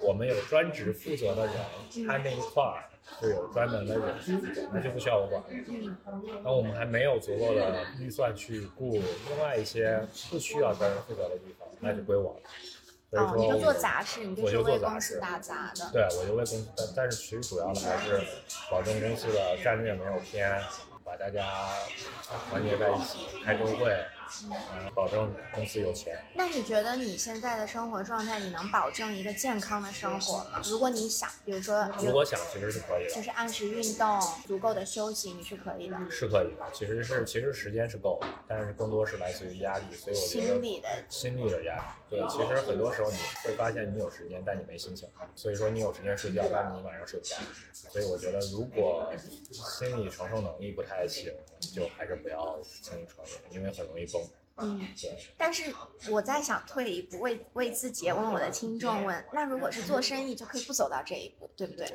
[0.01, 1.55] 我们有专职负责的人，
[2.07, 2.85] 他那一块儿
[3.21, 4.15] 是有专门的人
[4.73, 5.49] 那就不需要我管了。
[5.69, 5.97] 嗯
[6.43, 8.93] 那我们还没有足够的预算去雇
[9.29, 12.41] 另外一些不需要专人负责的地方，那就归我了。
[13.11, 14.03] 所以哦，说我，你就做杂
[14.99, 15.91] 事，打杂的。
[15.93, 18.21] 对，我就为公司，但但是其实主要的还是
[18.71, 20.61] 保证公司的战略没有偏，
[21.05, 21.71] 把大家
[22.51, 24.05] 团结在一起，开周会，嗯，
[24.95, 26.19] 保证公司有钱。
[26.35, 30.63] 那你觉得你现在的生活状态，你能保证一个健康的生活吗？
[30.65, 35.97] 如果你想，比如说，如果想，其实是可以的，就是按时运动，足够的休息，你是可以的。
[36.11, 36.65] 是可以的。
[36.73, 41.83] 其实是其实时间是够的，但是更多是来自于压力，所以我觉得心理的心理的压力。
[42.11, 47.37] 对，其实很多时候你会发现你有时间，但你没心情，所以说你有时间睡觉，但是你晚上睡不着。
[47.73, 49.13] 所以我觉得，如果
[49.51, 54.23] 心理承受能力不太行，就还是不要轻易创业，因为很容易崩。
[54.57, 54.81] 嗯，
[55.37, 55.75] 但是
[56.11, 61.87] 我在想退一步，为为自己，也问我的听众问，那如果是做生意，就可以不走到这一步，对不对？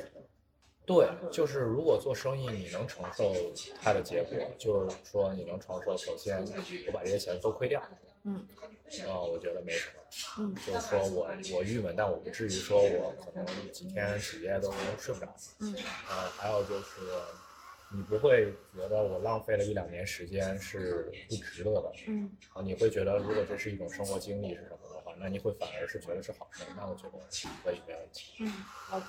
[0.85, 3.33] 对，就是如果做生意，你能承受
[3.81, 6.43] 它的结果，就是说你能承受，首先
[6.87, 7.81] 我把这些钱都亏掉，
[8.23, 8.47] 嗯
[9.07, 9.93] 啊、我觉得没什么。
[10.39, 15.31] 嗯就是说我我郁闷，但我不至于说我可能几天几夜都睡不着。
[15.59, 15.75] 嗯
[16.09, 17.01] 呃，还有就是
[17.91, 27.19] 你不会觉得我浪费了一两年时间是不值得的，嗯啊，你会觉得如果这是一种生活经历是什么的话，那你会反而是觉得是好事，那我觉得
[27.63, 28.43] 可以没问题。
[28.43, 28.53] 嗯
[28.91, 29.05] ，OK。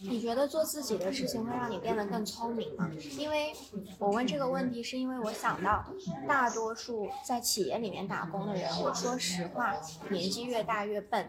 [0.00, 2.88] 你觉得做自己的事情会让你变得更聪明吗？
[3.18, 3.52] 因为
[3.98, 5.84] 我问这个问题，是因为我想到
[6.28, 9.74] 大多数在企业里面打工的人，我说实话，
[10.10, 11.28] 年纪越大越笨。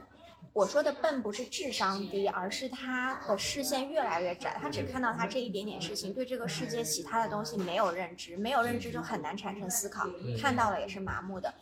[0.54, 10.08] 我说的笨不是智商低，而是他的视线越来越窄，他只看到他这一点点事情，对这个世界其他的东西没有认知，没有认知就很难产生思考，
[10.42, 11.54] 看到了也是麻木的。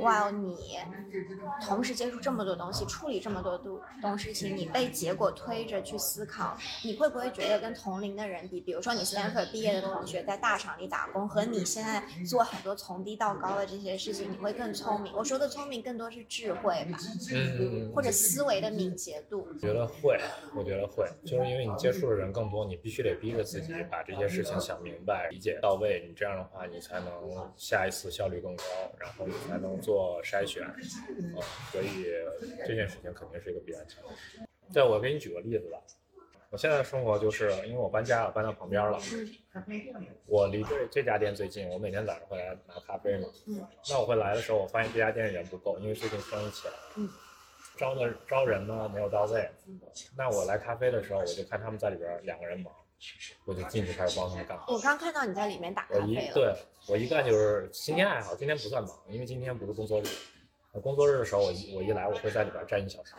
[0.00, 0.56] 哇，你
[1.62, 15.12] 同时接触这么多东西，处理这么多东东事情，你被结果推着去思考，你会不会觉得跟同龄的人比，比如说你 Stanford 毕业的同学在大厂里打工，和你现在做很多从低到高的这些事情，你会更聪明？
[15.14, 16.98] 我说的聪明更多是智慧吧，
[17.32, 19.46] 嗯，或者思维的敏捷度。
[19.48, 20.18] 我觉得会，
[20.56, 28.64] 我觉得会，就是因为你接触的人更多，你必须得逼着自己把这些事情想明白、理解到位，你这样的话，你才能下一次效率更高，
[28.98, 30.62] 然后你才能做筛选，
[31.18, 31.34] 嗯，
[31.72, 32.06] 所以
[32.66, 34.14] 这件事情肯定是一个必然情况。
[34.72, 35.78] 对，我给你举个例子吧。
[36.50, 38.96] 我现在的生活就是因为我搬家了，搬到旁边了，
[40.24, 43.28] 我离这这家店最近，我每天早上会来拿咖啡嘛。
[43.48, 43.60] 嗯。
[43.90, 46.92] 那我会来的时候，我发现这家店人不够，因为最近生意起来了。
[46.98, 47.08] 嗯。
[47.76, 49.48] 招的招人呢没有到位，
[50.16, 52.72] 那我来咖啡的时候，我就看他们在里边两个人忙，
[53.44, 54.74] 我就进去开始帮他们干活。
[54.74, 56.54] 我刚看到你在里面打咖我一啡了，对
[56.88, 60.06] 我一干就是今天还好，今天不算忙，因为今天不是工作日。
[60.72, 63.14] 那工作日的时候，我一我一来，我会在里边站一小时。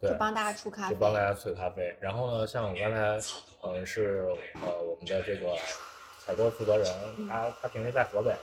[0.00, 0.94] 对就，帮大家出咖啡。
[0.94, 1.94] 就帮大家萃咖啡。
[2.00, 3.20] 然后呢，像我刚才，
[3.62, 4.26] 嗯，是
[4.62, 5.56] 呃我们的这个
[6.18, 6.86] 采购负责人，
[7.28, 8.34] 他他平时在河北，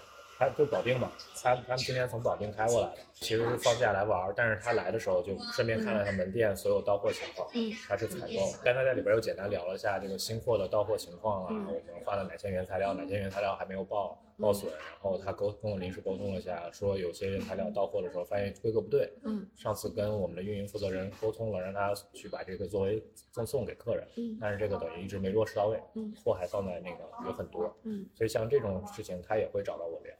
[0.41, 1.11] 他就保定嘛，
[1.43, 30.11] 他他们今天从保定开过来的，其实是放假来玩儿，但是他来的时候就顺便看了看门店所有到货情况，嗯他是采购，跟他在里边又简单聊了一下这个新货的到货情况啊，嗯我们换了哪些原材料，哪些原材料还没有报报损，然后他沟跟我临时沟通了一下，说有些原材料到货的时候发现规格不对，嗯上次跟我们的运营负责人沟通了，让他去把这个作为赠送给客人，嗯但是这个等于一直没落实到位，嗯货还放在那个有很多，嗯所以像这种事情他也会找到我聊。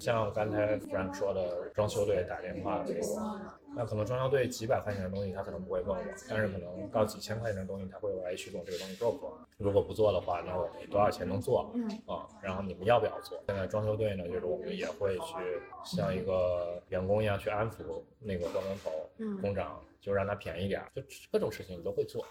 [0.00, 3.40] 像刚才 Frank 说的，装修队打电话给我，
[3.76, 9.38] 那可能装修队几百块钱的东西他可能不会问我，但是可能到几千块钱的东西他会问，哎，徐总这个东西做不做？
[9.58, 11.70] 如果不做的话，那我们多少钱能做？
[11.74, 13.42] 嗯啊，然后你们要不要做？
[13.46, 15.34] 现在装修队呢，就是我们也会去
[15.84, 22.24] 像一个员工一样去安抚那个工人头、嗯工长，就让他便宜点儿，就各种事情你都会做。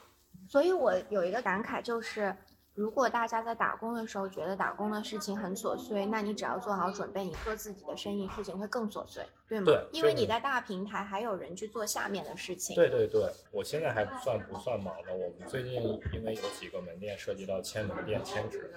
[0.48, 2.36] 所以我有一个感慨，就是
[2.73, 9.65] 如果大家在打工的时候觉得打工的事情很琐碎，那你只要做好准备，你做自己的生意事情会更琐碎，对吗？
[9.65, 12.73] 对因为你在大平台还有人去做下面的事情。
[12.75, 15.13] 对对对，我现在还不算不算忙的。
[15.13, 15.73] 我们最近
[16.13, 18.71] 因为有几个门店涉及到签门店、迁址，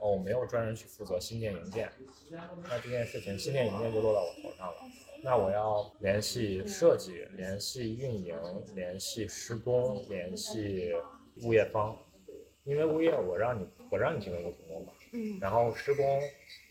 [0.00, 1.90] 哦，我没有专人去负责新店营建，
[2.30, 4.74] 那这件事情新店营建就落到我头上了。
[5.24, 8.36] 那我要联系设计、联系运营、
[8.74, 10.92] 联系施工、联系
[11.42, 11.96] 物业方，
[12.66, 16.20] 因为物业我让你我让你提供个停工嘛，嗯然后施工，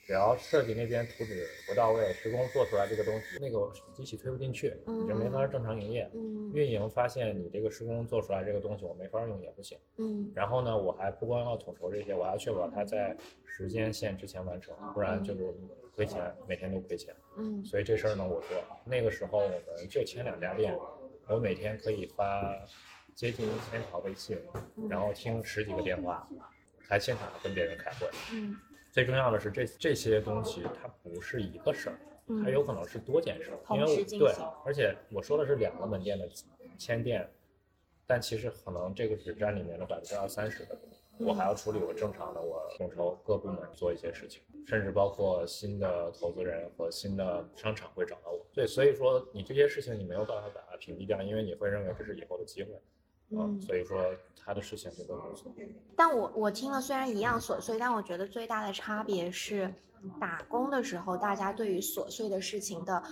[0.05, 6.07] 只要设计那边图纸不到位，施工做出来这个东西，那个机器推不进去，你就没法正常营业。
[6.13, 9.77] 嗯运营发现你这个施工做出来这个东西我没法用也不行。
[9.97, 15.53] 嗯然后呢，我还不光要统筹这些，我还要确保它在时间线之前完成，不然就是
[15.95, 17.15] 亏钱，每天都亏钱。
[17.37, 18.49] 嗯所以这事儿呢我做。
[18.85, 20.77] 那个时候我们就签两家店，
[21.27, 22.53] 我每天可以发
[23.15, 24.37] 接近一千条微信，
[24.89, 26.27] 然后听十几个电话，
[26.85, 28.07] 还现场跟别人开会。
[28.33, 28.55] 嗯
[28.91, 31.99] 最重要的是这这些东西它不是一个事儿，
[32.43, 34.33] 它有可能是多件事儿，因为我对
[34.65, 36.29] 而且我说的是两个门店的
[36.77, 37.29] 签店，
[38.07, 40.77] 但其实可能这个只占里面的百分之二三十的
[41.17, 48.45] 我还要处理我正常的我统筹各部门做一些事情，甚至包括新的投资人和新的商场会找到我。
[48.53, 52.69] 对，所以说你这些事情你没有办法把它屏蔽掉，因为你会认为这是以后的机会，
[53.29, 53.59] 嗯。
[53.61, 53.97] 所以说
[54.35, 55.75] 他的事情就都无所谓。
[55.95, 59.73] 但我我听了，虽然一样琐碎，但我觉得最大的差别是，
[60.19, 63.03] 打工的时候，大家对于琐碎的事情的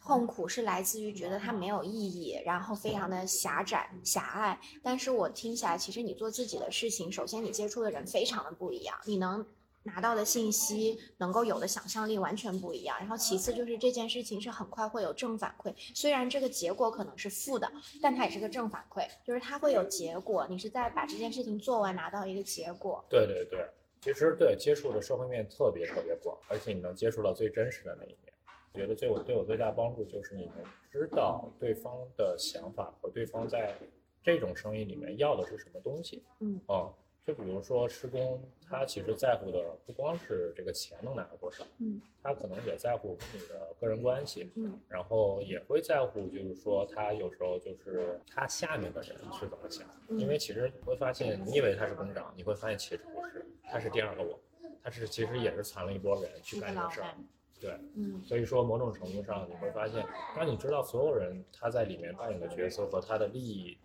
[0.00, 4.58] 痛苦是来自于觉得它没有意义，然后非常的狭窄狭隘。
[4.82, 9.46] 但是我听起来，其实你做自己的事情，首先你接触的人非常的不一样，你能。
[9.86, 17.70] 拿到的信息能够有的想象力完全不一样，然后其次就是这件事情是很快会有正反馈，虽然这个结果可能是负的，
[18.02, 23.04] 但它也是个正反馈，就是它会有结果，你是在把这件事情做完拿到一个结果。
[23.08, 23.64] 对对对，
[24.00, 28.32] 其实对接触的社会面特别特别广，而且你能接触到最真实的那一面。
[28.72, 30.56] 我觉得对我对我最大帮助就是你能
[30.90, 33.74] 知道对方的想法和对方在
[34.22, 36.22] 这种生意里面要的是什么东西。
[36.40, 36.92] 嗯嗯，
[37.26, 42.00] 就比如说施工，他其实在乎的不光是这个钱能拿到多少，嗯。
[42.22, 44.78] 他可能也在乎你的个人关系，嗯。
[44.88, 50.20] 然后也会在乎，就是说他有时候就是他下面的人是怎么想，嗯。
[50.20, 54.38] 因为其实你会发现，你以为他是工长，你会发现其实不是，他是第二个我，
[54.84, 57.14] 他是其实也是攒了一波人去干这个事儿，
[57.60, 58.22] 对，嗯。
[58.22, 63.76] 所以说某种程度上你会发现，当你知道所有人他在里面扮演的角色和他的利益。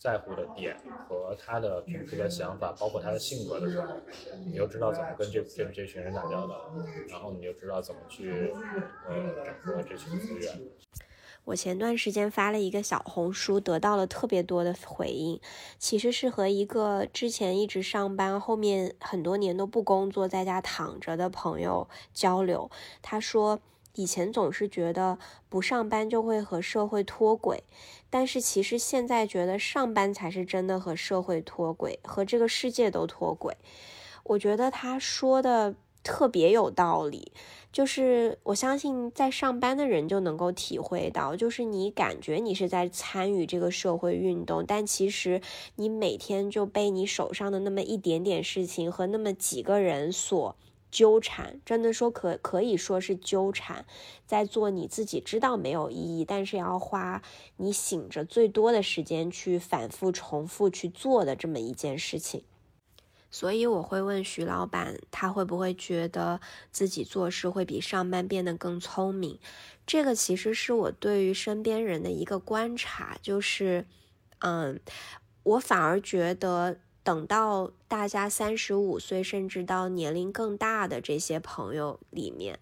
[0.00, 0.74] 在乎的点
[1.06, 4.00] 和他的平时的想法，包括他的性格的时候，
[4.46, 6.72] 你就知道怎么跟这这这群人打交道，
[7.06, 8.50] 然后你就知道怎么去
[9.06, 10.58] 呃整合这群资源。
[11.44, 15.38] 我前段时间发了一个小红书，得到了特别多的回应。
[15.78, 22.70] 其实是和一个之前一直上班，后面很多年都不工作，在家躺着的朋友交流。
[23.02, 23.58] 他说，
[23.94, 27.64] 以前总是觉得不上班就会和社会脱轨，
[28.08, 33.56] 但是其实现在觉得上班才是真的和社会脱轨，和这个世界都脱轨。
[34.24, 37.32] 我觉得他说的特别有道理。
[37.72, 45.40] 就是我相信在上班的人就能够体会到，就是你感觉你是在参与这个社会运动，但其实
[45.76, 50.56] 你每天就被你手上的那么一点点事情和那么几个人所
[50.90, 53.84] 纠缠，真的说可可以说是纠缠，
[54.26, 57.22] 在做你自己知道没有意义，但是要花
[57.56, 62.44] 你醒着最多的时间去反复重复去做的这么一件事情。
[63.32, 66.40] 所以我会问徐老板，他会不会觉得
[66.72, 69.38] 自己做事会比上班变得更聪明？
[69.86, 73.86] 这个其实是我对于身边人的一个观察，就是，
[74.40, 74.80] 嗯，
[75.44, 82.58] 我反而觉得等到大家三十五岁，甚至到年龄更大的这些朋友里面。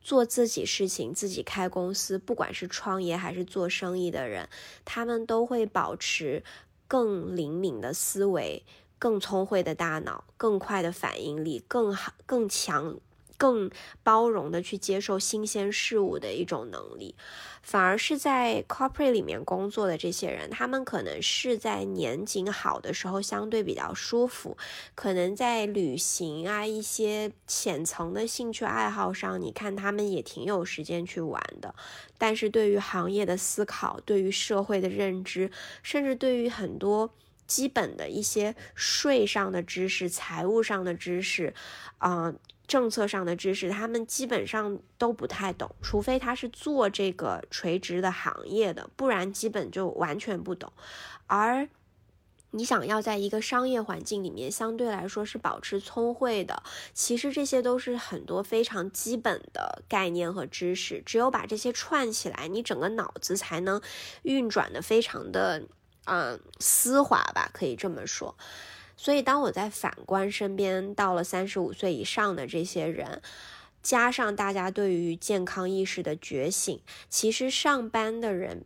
[0.00, 4.50] 做自己事情，自己开公司，不管是创业还是做生意的人，
[4.84, 6.44] 他们都会保持
[6.86, 8.62] 更灵敏的思维、
[8.98, 12.98] 更聪慧的大脑、更快的反应力、更好、更强。
[13.44, 13.70] 更
[14.02, 17.14] 包容的去接受新鲜事物的一种能力，
[17.60, 24.56] 反而是在 corporate 里面工作的这些人，他们可能是在年景好的时候相对比较舒服，
[24.94, 31.74] 可能在旅行啊一些浅层的兴趣爱好上，你看他们也挺有时间去玩的。
[32.16, 35.50] 但是对于行业的思考，对于社会的认知，
[35.82, 37.12] 甚至对于很多
[37.46, 41.52] 基本的一些税上的知识、财务上的知识，
[41.98, 42.32] 啊。
[42.66, 50.72] 政策上的知识，他们基本上都不太懂，除非他是做这个垂直的行业的，不然基本就完全不懂。
[51.26, 51.68] 而
[52.52, 56.62] 你想要在一个商业环境里面相对来说是保持聪慧的，
[56.92, 63.82] 其实这些都是很多非常基本的概念和知识，只有把这些串起来，你整个脑子才能
[64.22, 65.64] 运转的非常的
[66.04, 68.36] 嗯丝滑吧，可以这么说。
[68.96, 73.20] 所以，当我在反观身边到了三十五岁以上的这些人，
[73.82, 78.64] 加上大家对于健康意识的觉醒，其实上班的人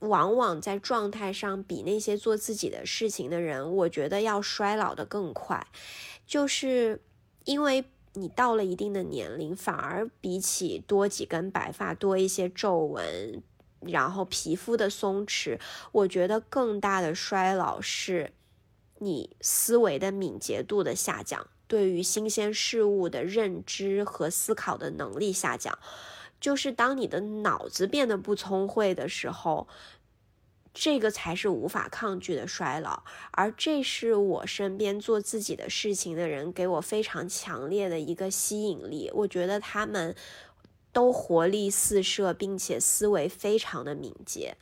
[0.00, 5.66] 往往在状态上比那些做自己的事情的人，我觉得要衰老的更快。
[6.26, 7.02] 就是
[7.44, 13.42] 因为你到了一定的年龄，反而比起多几根白发、多一些皱纹，
[13.80, 15.58] 然后皮肤的松弛，
[15.90, 18.32] 我觉得更大的衰老是。
[18.98, 25.78] 你思维的敏捷度的下降，对于新鲜事物的认知和思考的能力下降，
[26.40, 29.66] 就是当你的脑子变得不聪慧的时候，
[30.72, 33.04] 这个才是无法抗拒的衰老。
[33.32, 39.10] 而这是我身边做自己的事情的人给我非常强烈的一个吸引力。
[39.14, 40.14] 我觉得他们
[40.92, 44.56] 都活力四射，并且思维非常的敏捷。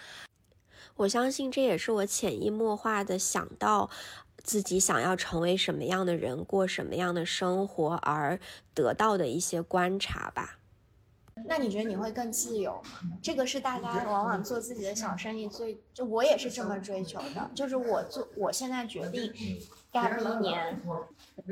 [0.97, 3.89] 我相信这也是我潜移默化的想到。
[4.43, 8.38] 自己想要成为什么样的人，过什么样的生活，而
[8.74, 10.59] 得到的一些观察吧。
[11.47, 13.11] 那你觉得你会更自由吗？
[13.22, 17.51] 这个是大家往往做自己的小生意最，就我也是这么追求的。
[17.55, 19.32] 就是我做，我现在决定。
[19.93, 20.80] Gap 一年，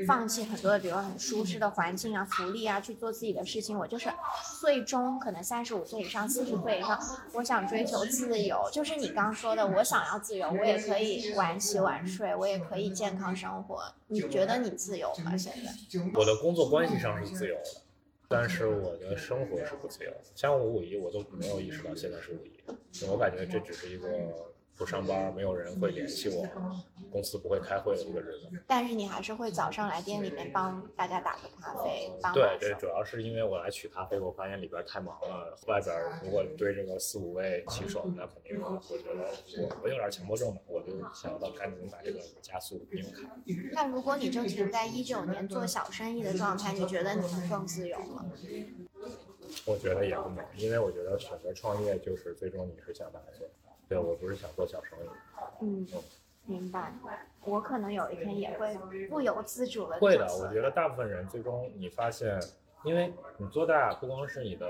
[0.07, 3.79] 放弃很多的，比如很舒适的环境啊、福利啊，去做自己的事情。
[3.79, 4.09] 我就是
[4.59, 6.99] 最终可能三十五岁以上、四十岁以上，
[7.35, 8.67] 我想追求自由。
[8.73, 13.83] 就是你刚说的，我想要自由，我也可以晚起晚睡，我也可以健康生活。
[14.07, 15.37] 你觉得你自由吗？
[15.37, 15.71] 现在？
[16.15, 17.83] 我的工作关系上是自由的，
[18.27, 20.25] 但是我的生活是不自由的。
[20.35, 24.09] 像我五一，我都没有意识到现在是五一，我感觉这只是一个。
[24.77, 26.43] 不上班，没有人会联系我，
[27.11, 28.49] 公司不会开会的一个日子。
[28.67, 32.11] 但是你还是会早上来店里面帮大家打个咖啡。
[32.33, 35.95] 对对，主要是因为我来取咖啡，我发现里边太忙了，外边
[36.25, 39.31] 如果堆这个四五位骑手，那肯定我觉得
[39.63, 43.29] 我我有点强迫症嘛，我就想要赶紧把这个加速用开。
[43.73, 48.25] 那如果你就停在一九年做小生意的状态，你觉得你能更自由吗？
[49.67, 53.49] 我觉得也不能，因为我觉得选择创业就是最终你是想把这。
[53.89, 55.09] 对，我不是想做小生意。
[55.63, 55.85] 嗯，
[56.51, 56.93] 明白。
[57.45, 58.77] 我可能有一天也会
[59.09, 59.99] 不由自主的。
[59.99, 62.39] 会的，我觉得大部分人最终你发现，
[62.85, 64.69] 因为你做大，不光是你的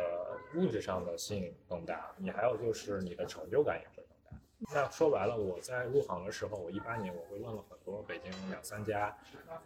[0.54, 4.38] 物质上的吸引更大，你还有就是你的成就感也会更大。
[4.72, 9.16] 那说白了，我在入行的时候，我一八年我会问了很多北京两三家，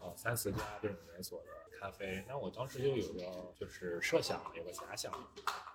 [0.00, 3.20] 呃三四家这种连锁的咖啡，那我当时就有个
[3.58, 5.12] 就是设想，有个假想，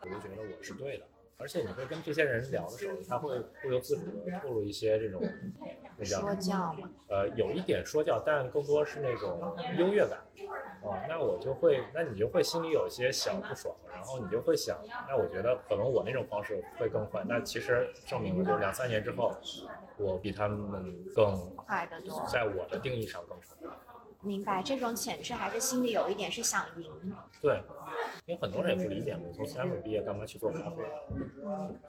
[0.02, 1.06] 我就觉得我是对的。
[1.40, 5.22] 而且你会跟这些人聊的时候，他会不由自主的透露一些这种，
[5.98, 6.90] 那叫说教吗？
[7.08, 10.20] 呃，有一点说教，但更多是那种优越感。
[10.84, 14.78] 啊，那我就会，那你就会心里有一些小不爽，然后你就会想，
[15.08, 17.24] 那我觉得可能我那种方式会更快。
[17.28, 19.34] 那其实证明了，就是两三年之后，
[19.98, 23.70] 我比他们更快得多，在我的定义上更成功。
[24.22, 27.14] 明白，这种潜质还是心里有一点是想赢。
[27.42, 27.62] 对。
[28.26, 30.84] 因为很多人也不理解，我从 Stanford 毕业干嘛去做咖啡？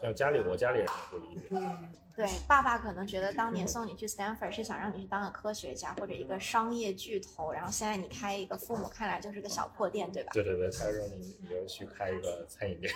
[0.01, 1.77] 像家里，我家里人也不理解。
[2.17, 10.31] 对，爸爸可能觉得当年送你去 Stanford 是想让你去当个科学家或者一个商业巨头，然后现在你开一个，父母看来就是个小破店，对吧？
[10.33, 12.91] 对对对，他说你你就去开一个餐饮店。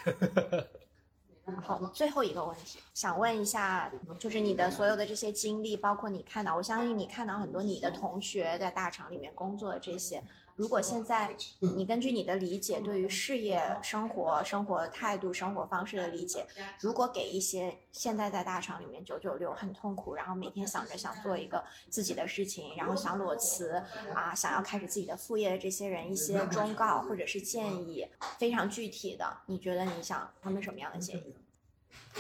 [1.62, 10.22] 好，最后一个问题，想问一下，就是你的所有的这些经历，包括你看到，我相信你看到很多你的同学在大厂里面工作的这些。
[10.57, 16.46] 如果现在你根据你的理解，对于事业、生活、生活态度、生活方式的理解，
[16.80, 23.82] 如果给一些现在在大厂里面九九六很痛苦，然后每天想着想做一个自己的事情，然后想裸辞
[24.14, 28.07] 啊，想要开始自己的副业的这些人一些忠告或者是建议，
[28.38, 31.34] 非常具体的，你觉得你想他们什么样的建议？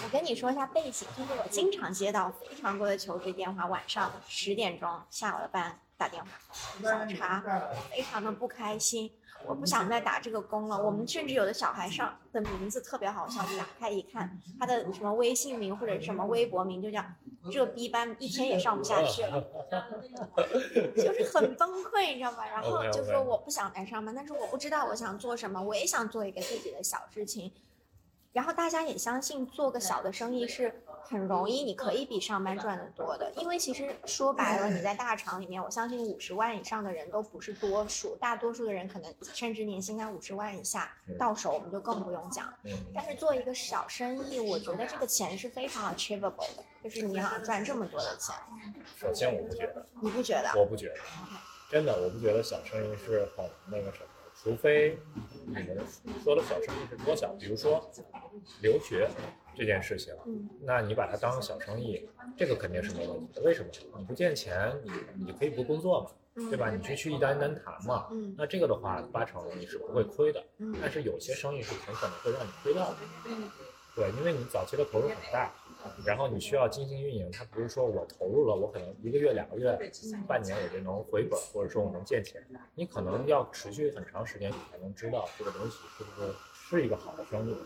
[0.02, 6.30] 我跟你说一下背景，就是我经常接到非常多的求职电话，晚上十点钟下我的班打电话，
[6.82, 7.42] 小茶，
[7.90, 9.10] 非常的不开心，
[9.46, 10.76] 我不想再打这个工了。
[10.76, 17.04] 我们甚至有的小孩上的名字特别好笑，打开一看，他的什么微信名或者什么微博名就叫
[17.52, 19.42] 这逼班，一天也上不下去了，
[20.96, 22.46] 就是很崩溃，你知道吧？
[22.48, 27.52] 然后就说我不想来上班，但是我不知道我想做什么，我也想做一个自己的小事情。
[28.32, 33.30] 然后大家也相信做个小的生意是很容易，你可以比上班赚得多的。
[33.36, 42.52] 因为其实说白了，你在大厂里面，我相信五十万以上的人都不是多数，大多数的人可能甚至年薪在五十万以下，到手我们就更不用讲。
[42.94, 48.34] 但是做一个小生意，我觉得这个钱是非常 achievable 的，就是你想赚这么多的钱。
[48.96, 50.58] 首先我不觉得，你不觉得？
[50.58, 50.96] 我不觉得，
[51.70, 54.06] 真的我不觉得小生意是很那个什么。
[54.42, 54.98] 除非
[55.46, 55.78] 你们
[56.24, 57.88] 说的小生意是多小，比如说
[58.60, 59.08] 留学
[59.56, 60.14] 这件事情，
[60.62, 63.42] 那你把它当小生意，这个肯定是没问题的。
[63.42, 63.68] 为什么？
[63.98, 64.90] 你不见钱，你
[65.26, 66.10] 你可以不工作嘛，
[66.50, 66.70] 对吧？
[66.70, 70.44] 你去去一单一单谈嘛，那这个的话八成你是不会亏的。
[70.80, 72.96] 但是有些生意是很可能会让你亏掉的，
[73.94, 75.52] 对，因为你早期的投入很大。
[76.02, 79.78] 然后你需要精心运营，它不是说我投入了，我可能一个月、两个月、
[80.26, 82.42] 半年我就能回本，或者说我能见钱。
[82.74, 86.32] 你可能要持续很长时间，你才能知道这个东西是不是
[86.74, 87.56] 是一个好的生意。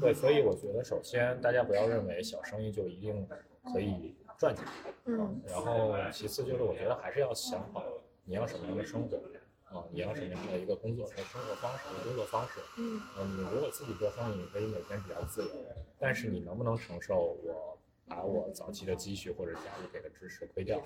[0.00, 3.28] 对，所以我觉得首先大家不要认为小生意就一定
[3.72, 4.64] 可以赚钱。
[5.06, 5.40] 嗯。
[5.46, 7.84] 然后其次就是我觉得还是要想好
[8.24, 9.18] 你要什么样的生活。
[9.70, 12.58] 啊，你要什么样的一个工作和生活方式和工作方式？
[12.78, 12.98] 嗯，
[13.36, 15.50] 你如果自己做生意，你可以每天比较自由，
[15.98, 17.78] 但是你能不能承受我
[18.08, 20.80] 把我早期的积蓄或者家里给的支持亏掉，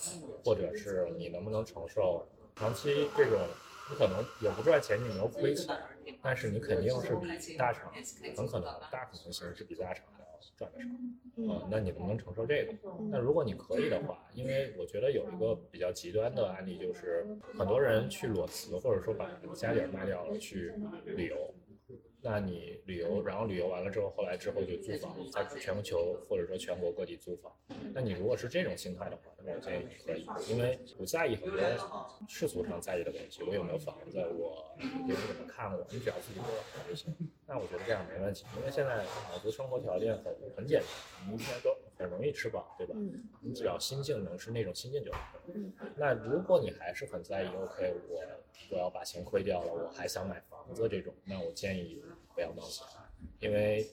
[0.44, 3.38] 或者是你能不能承受长期这种
[3.88, 5.78] 你可能也不赚钱，你能亏钱，
[6.22, 7.92] 但是你肯定是比大厂
[8.36, 10.32] 很可能大可能性是比大厂还要。
[10.56, 10.86] 赚的少，
[11.36, 12.74] 嗯，那你能不能承受这个？
[13.10, 17.24] 那如果你可以的话，因为我觉得有一个比较极端的案例，就是
[17.56, 20.74] 很多人去裸辞，或者说把家底儿卖掉了去
[21.04, 21.54] 旅游。
[22.20, 27.52] 那你旅游，然后旅游完了之后，后来之后就租房，在全球或者说全国各地租房。
[27.94, 31.58] 那你如果是这种心态的话，那我建议你可以，因为不在意很多
[32.28, 33.42] 世俗上在意的东西。
[33.42, 34.18] 我有没有房子？
[34.18, 34.76] 我
[35.06, 35.86] 别人怎么看我？
[35.90, 37.14] 你只要自己过得好就行。
[37.46, 42.94] 那我觉得这样没问题，因为现在好多生活条件很很简单，你一天都很容易吃饱，对吧？
[43.40, 45.18] 你只要心境能是那种心境就可
[45.52, 45.72] 以。
[45.96, 48.22] 那如果你还是很在意，OK，我
[48.70, 52.02] 我要把钱亏掉了，我还想买房子这种，那我建议。
[52.34, 52.82] 不要冒险，
[53.40, 53.86] 因为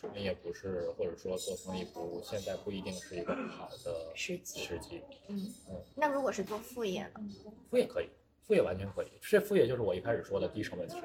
[0.00, 4.60] 创业不是，或者说做生意不，现在不一定是一个好的时机。
[4.60, 5.84] 时机，嗯嗯。
[5.94, 7.20] 那如果是做副业呢？
[7.68, 8.08] 副业可以，
[8.46, 9.08] 副业完全可以。
[9.20, 11.04] 这副业就是我一开始说的低成本副业，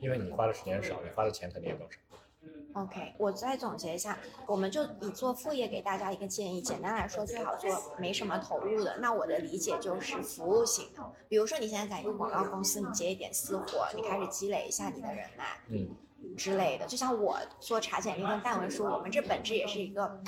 [0.00, 1.98] 因为你花的时间少，你花的钱肯定也更少。
[2.72, 4.18] OK，我再总结一下，
[4.48, 6.60] 我们就以做副业给大家一个建议。
[6.62, 8.96] 简单来说，最好做没什么投入的。
[8.98, 15.88] 那我的理解就是服务型的，比如说你现在在一个广告公司，你接一点私活，你开始积累一下你的人脉，嗯，
[16.36, 16.86] 之类的。
[16.86, 20.22] 就像我做茶简历跟范文书，我们这本质也是一个，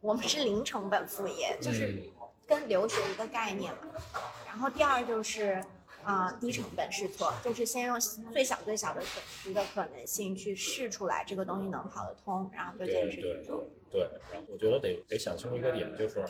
[0.00, 2.02] 我们是零成本副业，就是
[2.46, 3.80] 跟留学一个概念嘛。
[4.46, 5.64] 然后第二就是。
[6.04, 8.00] 啊，低成本试错，就是先用
[8.32, 13.62] 最小最小的损失的可能性去试出来这个东西能跑得通，然后就坚持去做。
[13.90, 16.24] 对，然后我觉得得得想清楚一个点，就是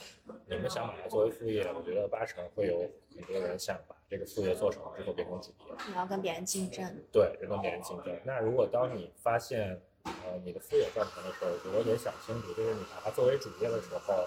[0.49, 5.74] 你们想把它作为副业，我觉得八成会有很多人想把这个副业做成之后变成主业。
[5.88, 6.84] 你要跟别人竞争。
[7.12, 8.18] 对，跟别人竞争。
[8.24, 14.26] 那如果当你发现呃你的副业赚钱的时候，我觉得得想清楚，就是你把它作为主业的时候，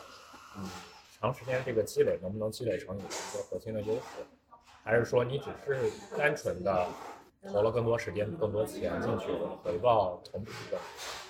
[0.58, 0.70] 嗯，
[1.20, 4.02] 长时间这个积累能不能积累成你的一个核心的优势？
[4.84, 6.88] 还是说你只是单纯的
[7.50, 9.28] 投了更多时间、更多钱进去，
[9.64, 10.80] 回报同比更？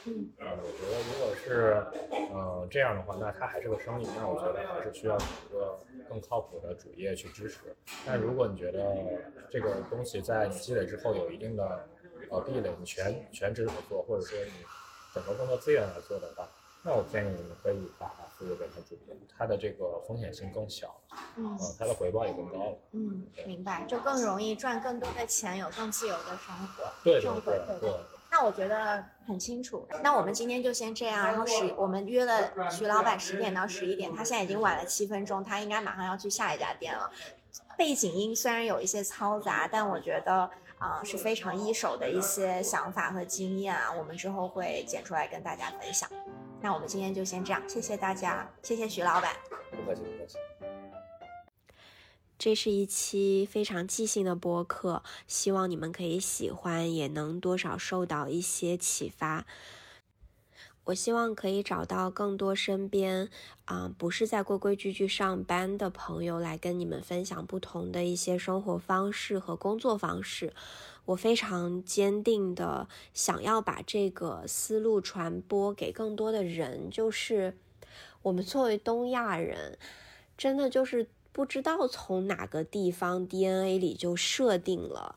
[0.06, 1.86] 嗯，我觉得如果是
[2.34, 7.60] 呃这样的话，那它还是个生意，那我觉得还是需要一个更靠谱的主业去支持。
[8.06, 8.96] 但如果你觉得
[9.50, 11.88] 这个东西在你积累之后有一定的
[12.30, 14.52] 呃壁垒，你全全职来做，或者说你
[15.14, 16.50] 整个工作资源来做的话。
[16.84, 20.96] 那我建议你们可以把副业变成主业，它的这个风险性更小，
[21.38, 22.78] 嗯，它的回报也更高了。
[22.94, 26.92] 嗯，明白，就更容易赚更多的钱，有更自由的生活。
[27.04, 27.94] 对对对对。
[28.32, 29.86] 那我觉得很清楚。
[30.02, 37.12] 那我们今天就先这样，然后十我们约了徐老板十点到十一点，他现在已经晚了七分钟，他应该马上要去下一家店了。
[37.78, 46.10] 背景音虽然有一些嘈杂，但我觉得啊、是非常一手的一些想法和经验啊，我们之后会剪出来跟大家分享。
[46.62, 49.36] 那我们今天就先这样，谢谢大家，谢谢徐老板。
[49.72, 50.38] 不客气，不客气。
[52.38, 59.46] 这是一期非常即兴的播客，希望你们可以喜欢，也能多少受到一些启发。
[60.92, 63.30] 我希望可以找到更多身边
[63.66, 70.54] 啊、不是在规规矩矩上班的朋友，来跟你们分享不同的一些生活方式和工作方式。
[71.06, 77.58] 我非常坚定的想要把这个思路传播给更多的人，就是
[78.24, 79.78] 我们作为东亚人，
[80.38, 85.16] 真的就是不知道从哪个地方 DNA 里就设定了。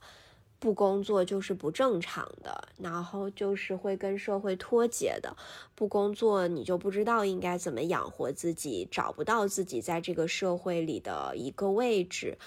[0.59, 5.37] 不工作就是不正常的，然后就是会跟社会脱节的。
[5.75, 12.39] 不工作，你就不知道应该怎么养活自己，找不到自己在这个社会里的一个位置，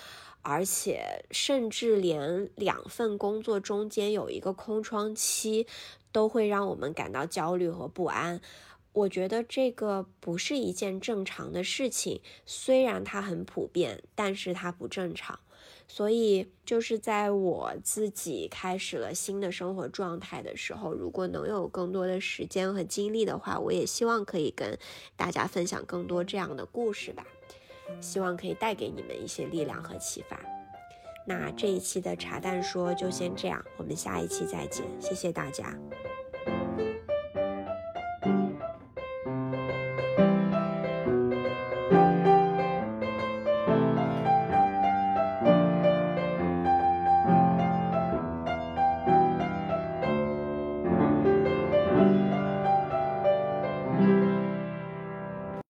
[0.42, 5.68] 而且甚至连两份工作中间有一个空窗期，
[6.12, 8.42] 都会让我们感到焦虑和不安。
[8.94, 15.40] 我觉得这个不是一件正常的事情，虽然它很普遍，但是它不正常。
[15.88, 24.78] 所以，就是在我自己开始了新的生活状态的时候，如果能有更多的时间和精力的话，我也希望可以跟
[25.16, 27.26] 大家分享更多这样的故事吧。
[28.02, 30.38] 希望可以带给你们一些力量和启发。
[31.26, 35.74] 那这一期的茶蛋说就先这样，我们下一期再见，谢谢大家。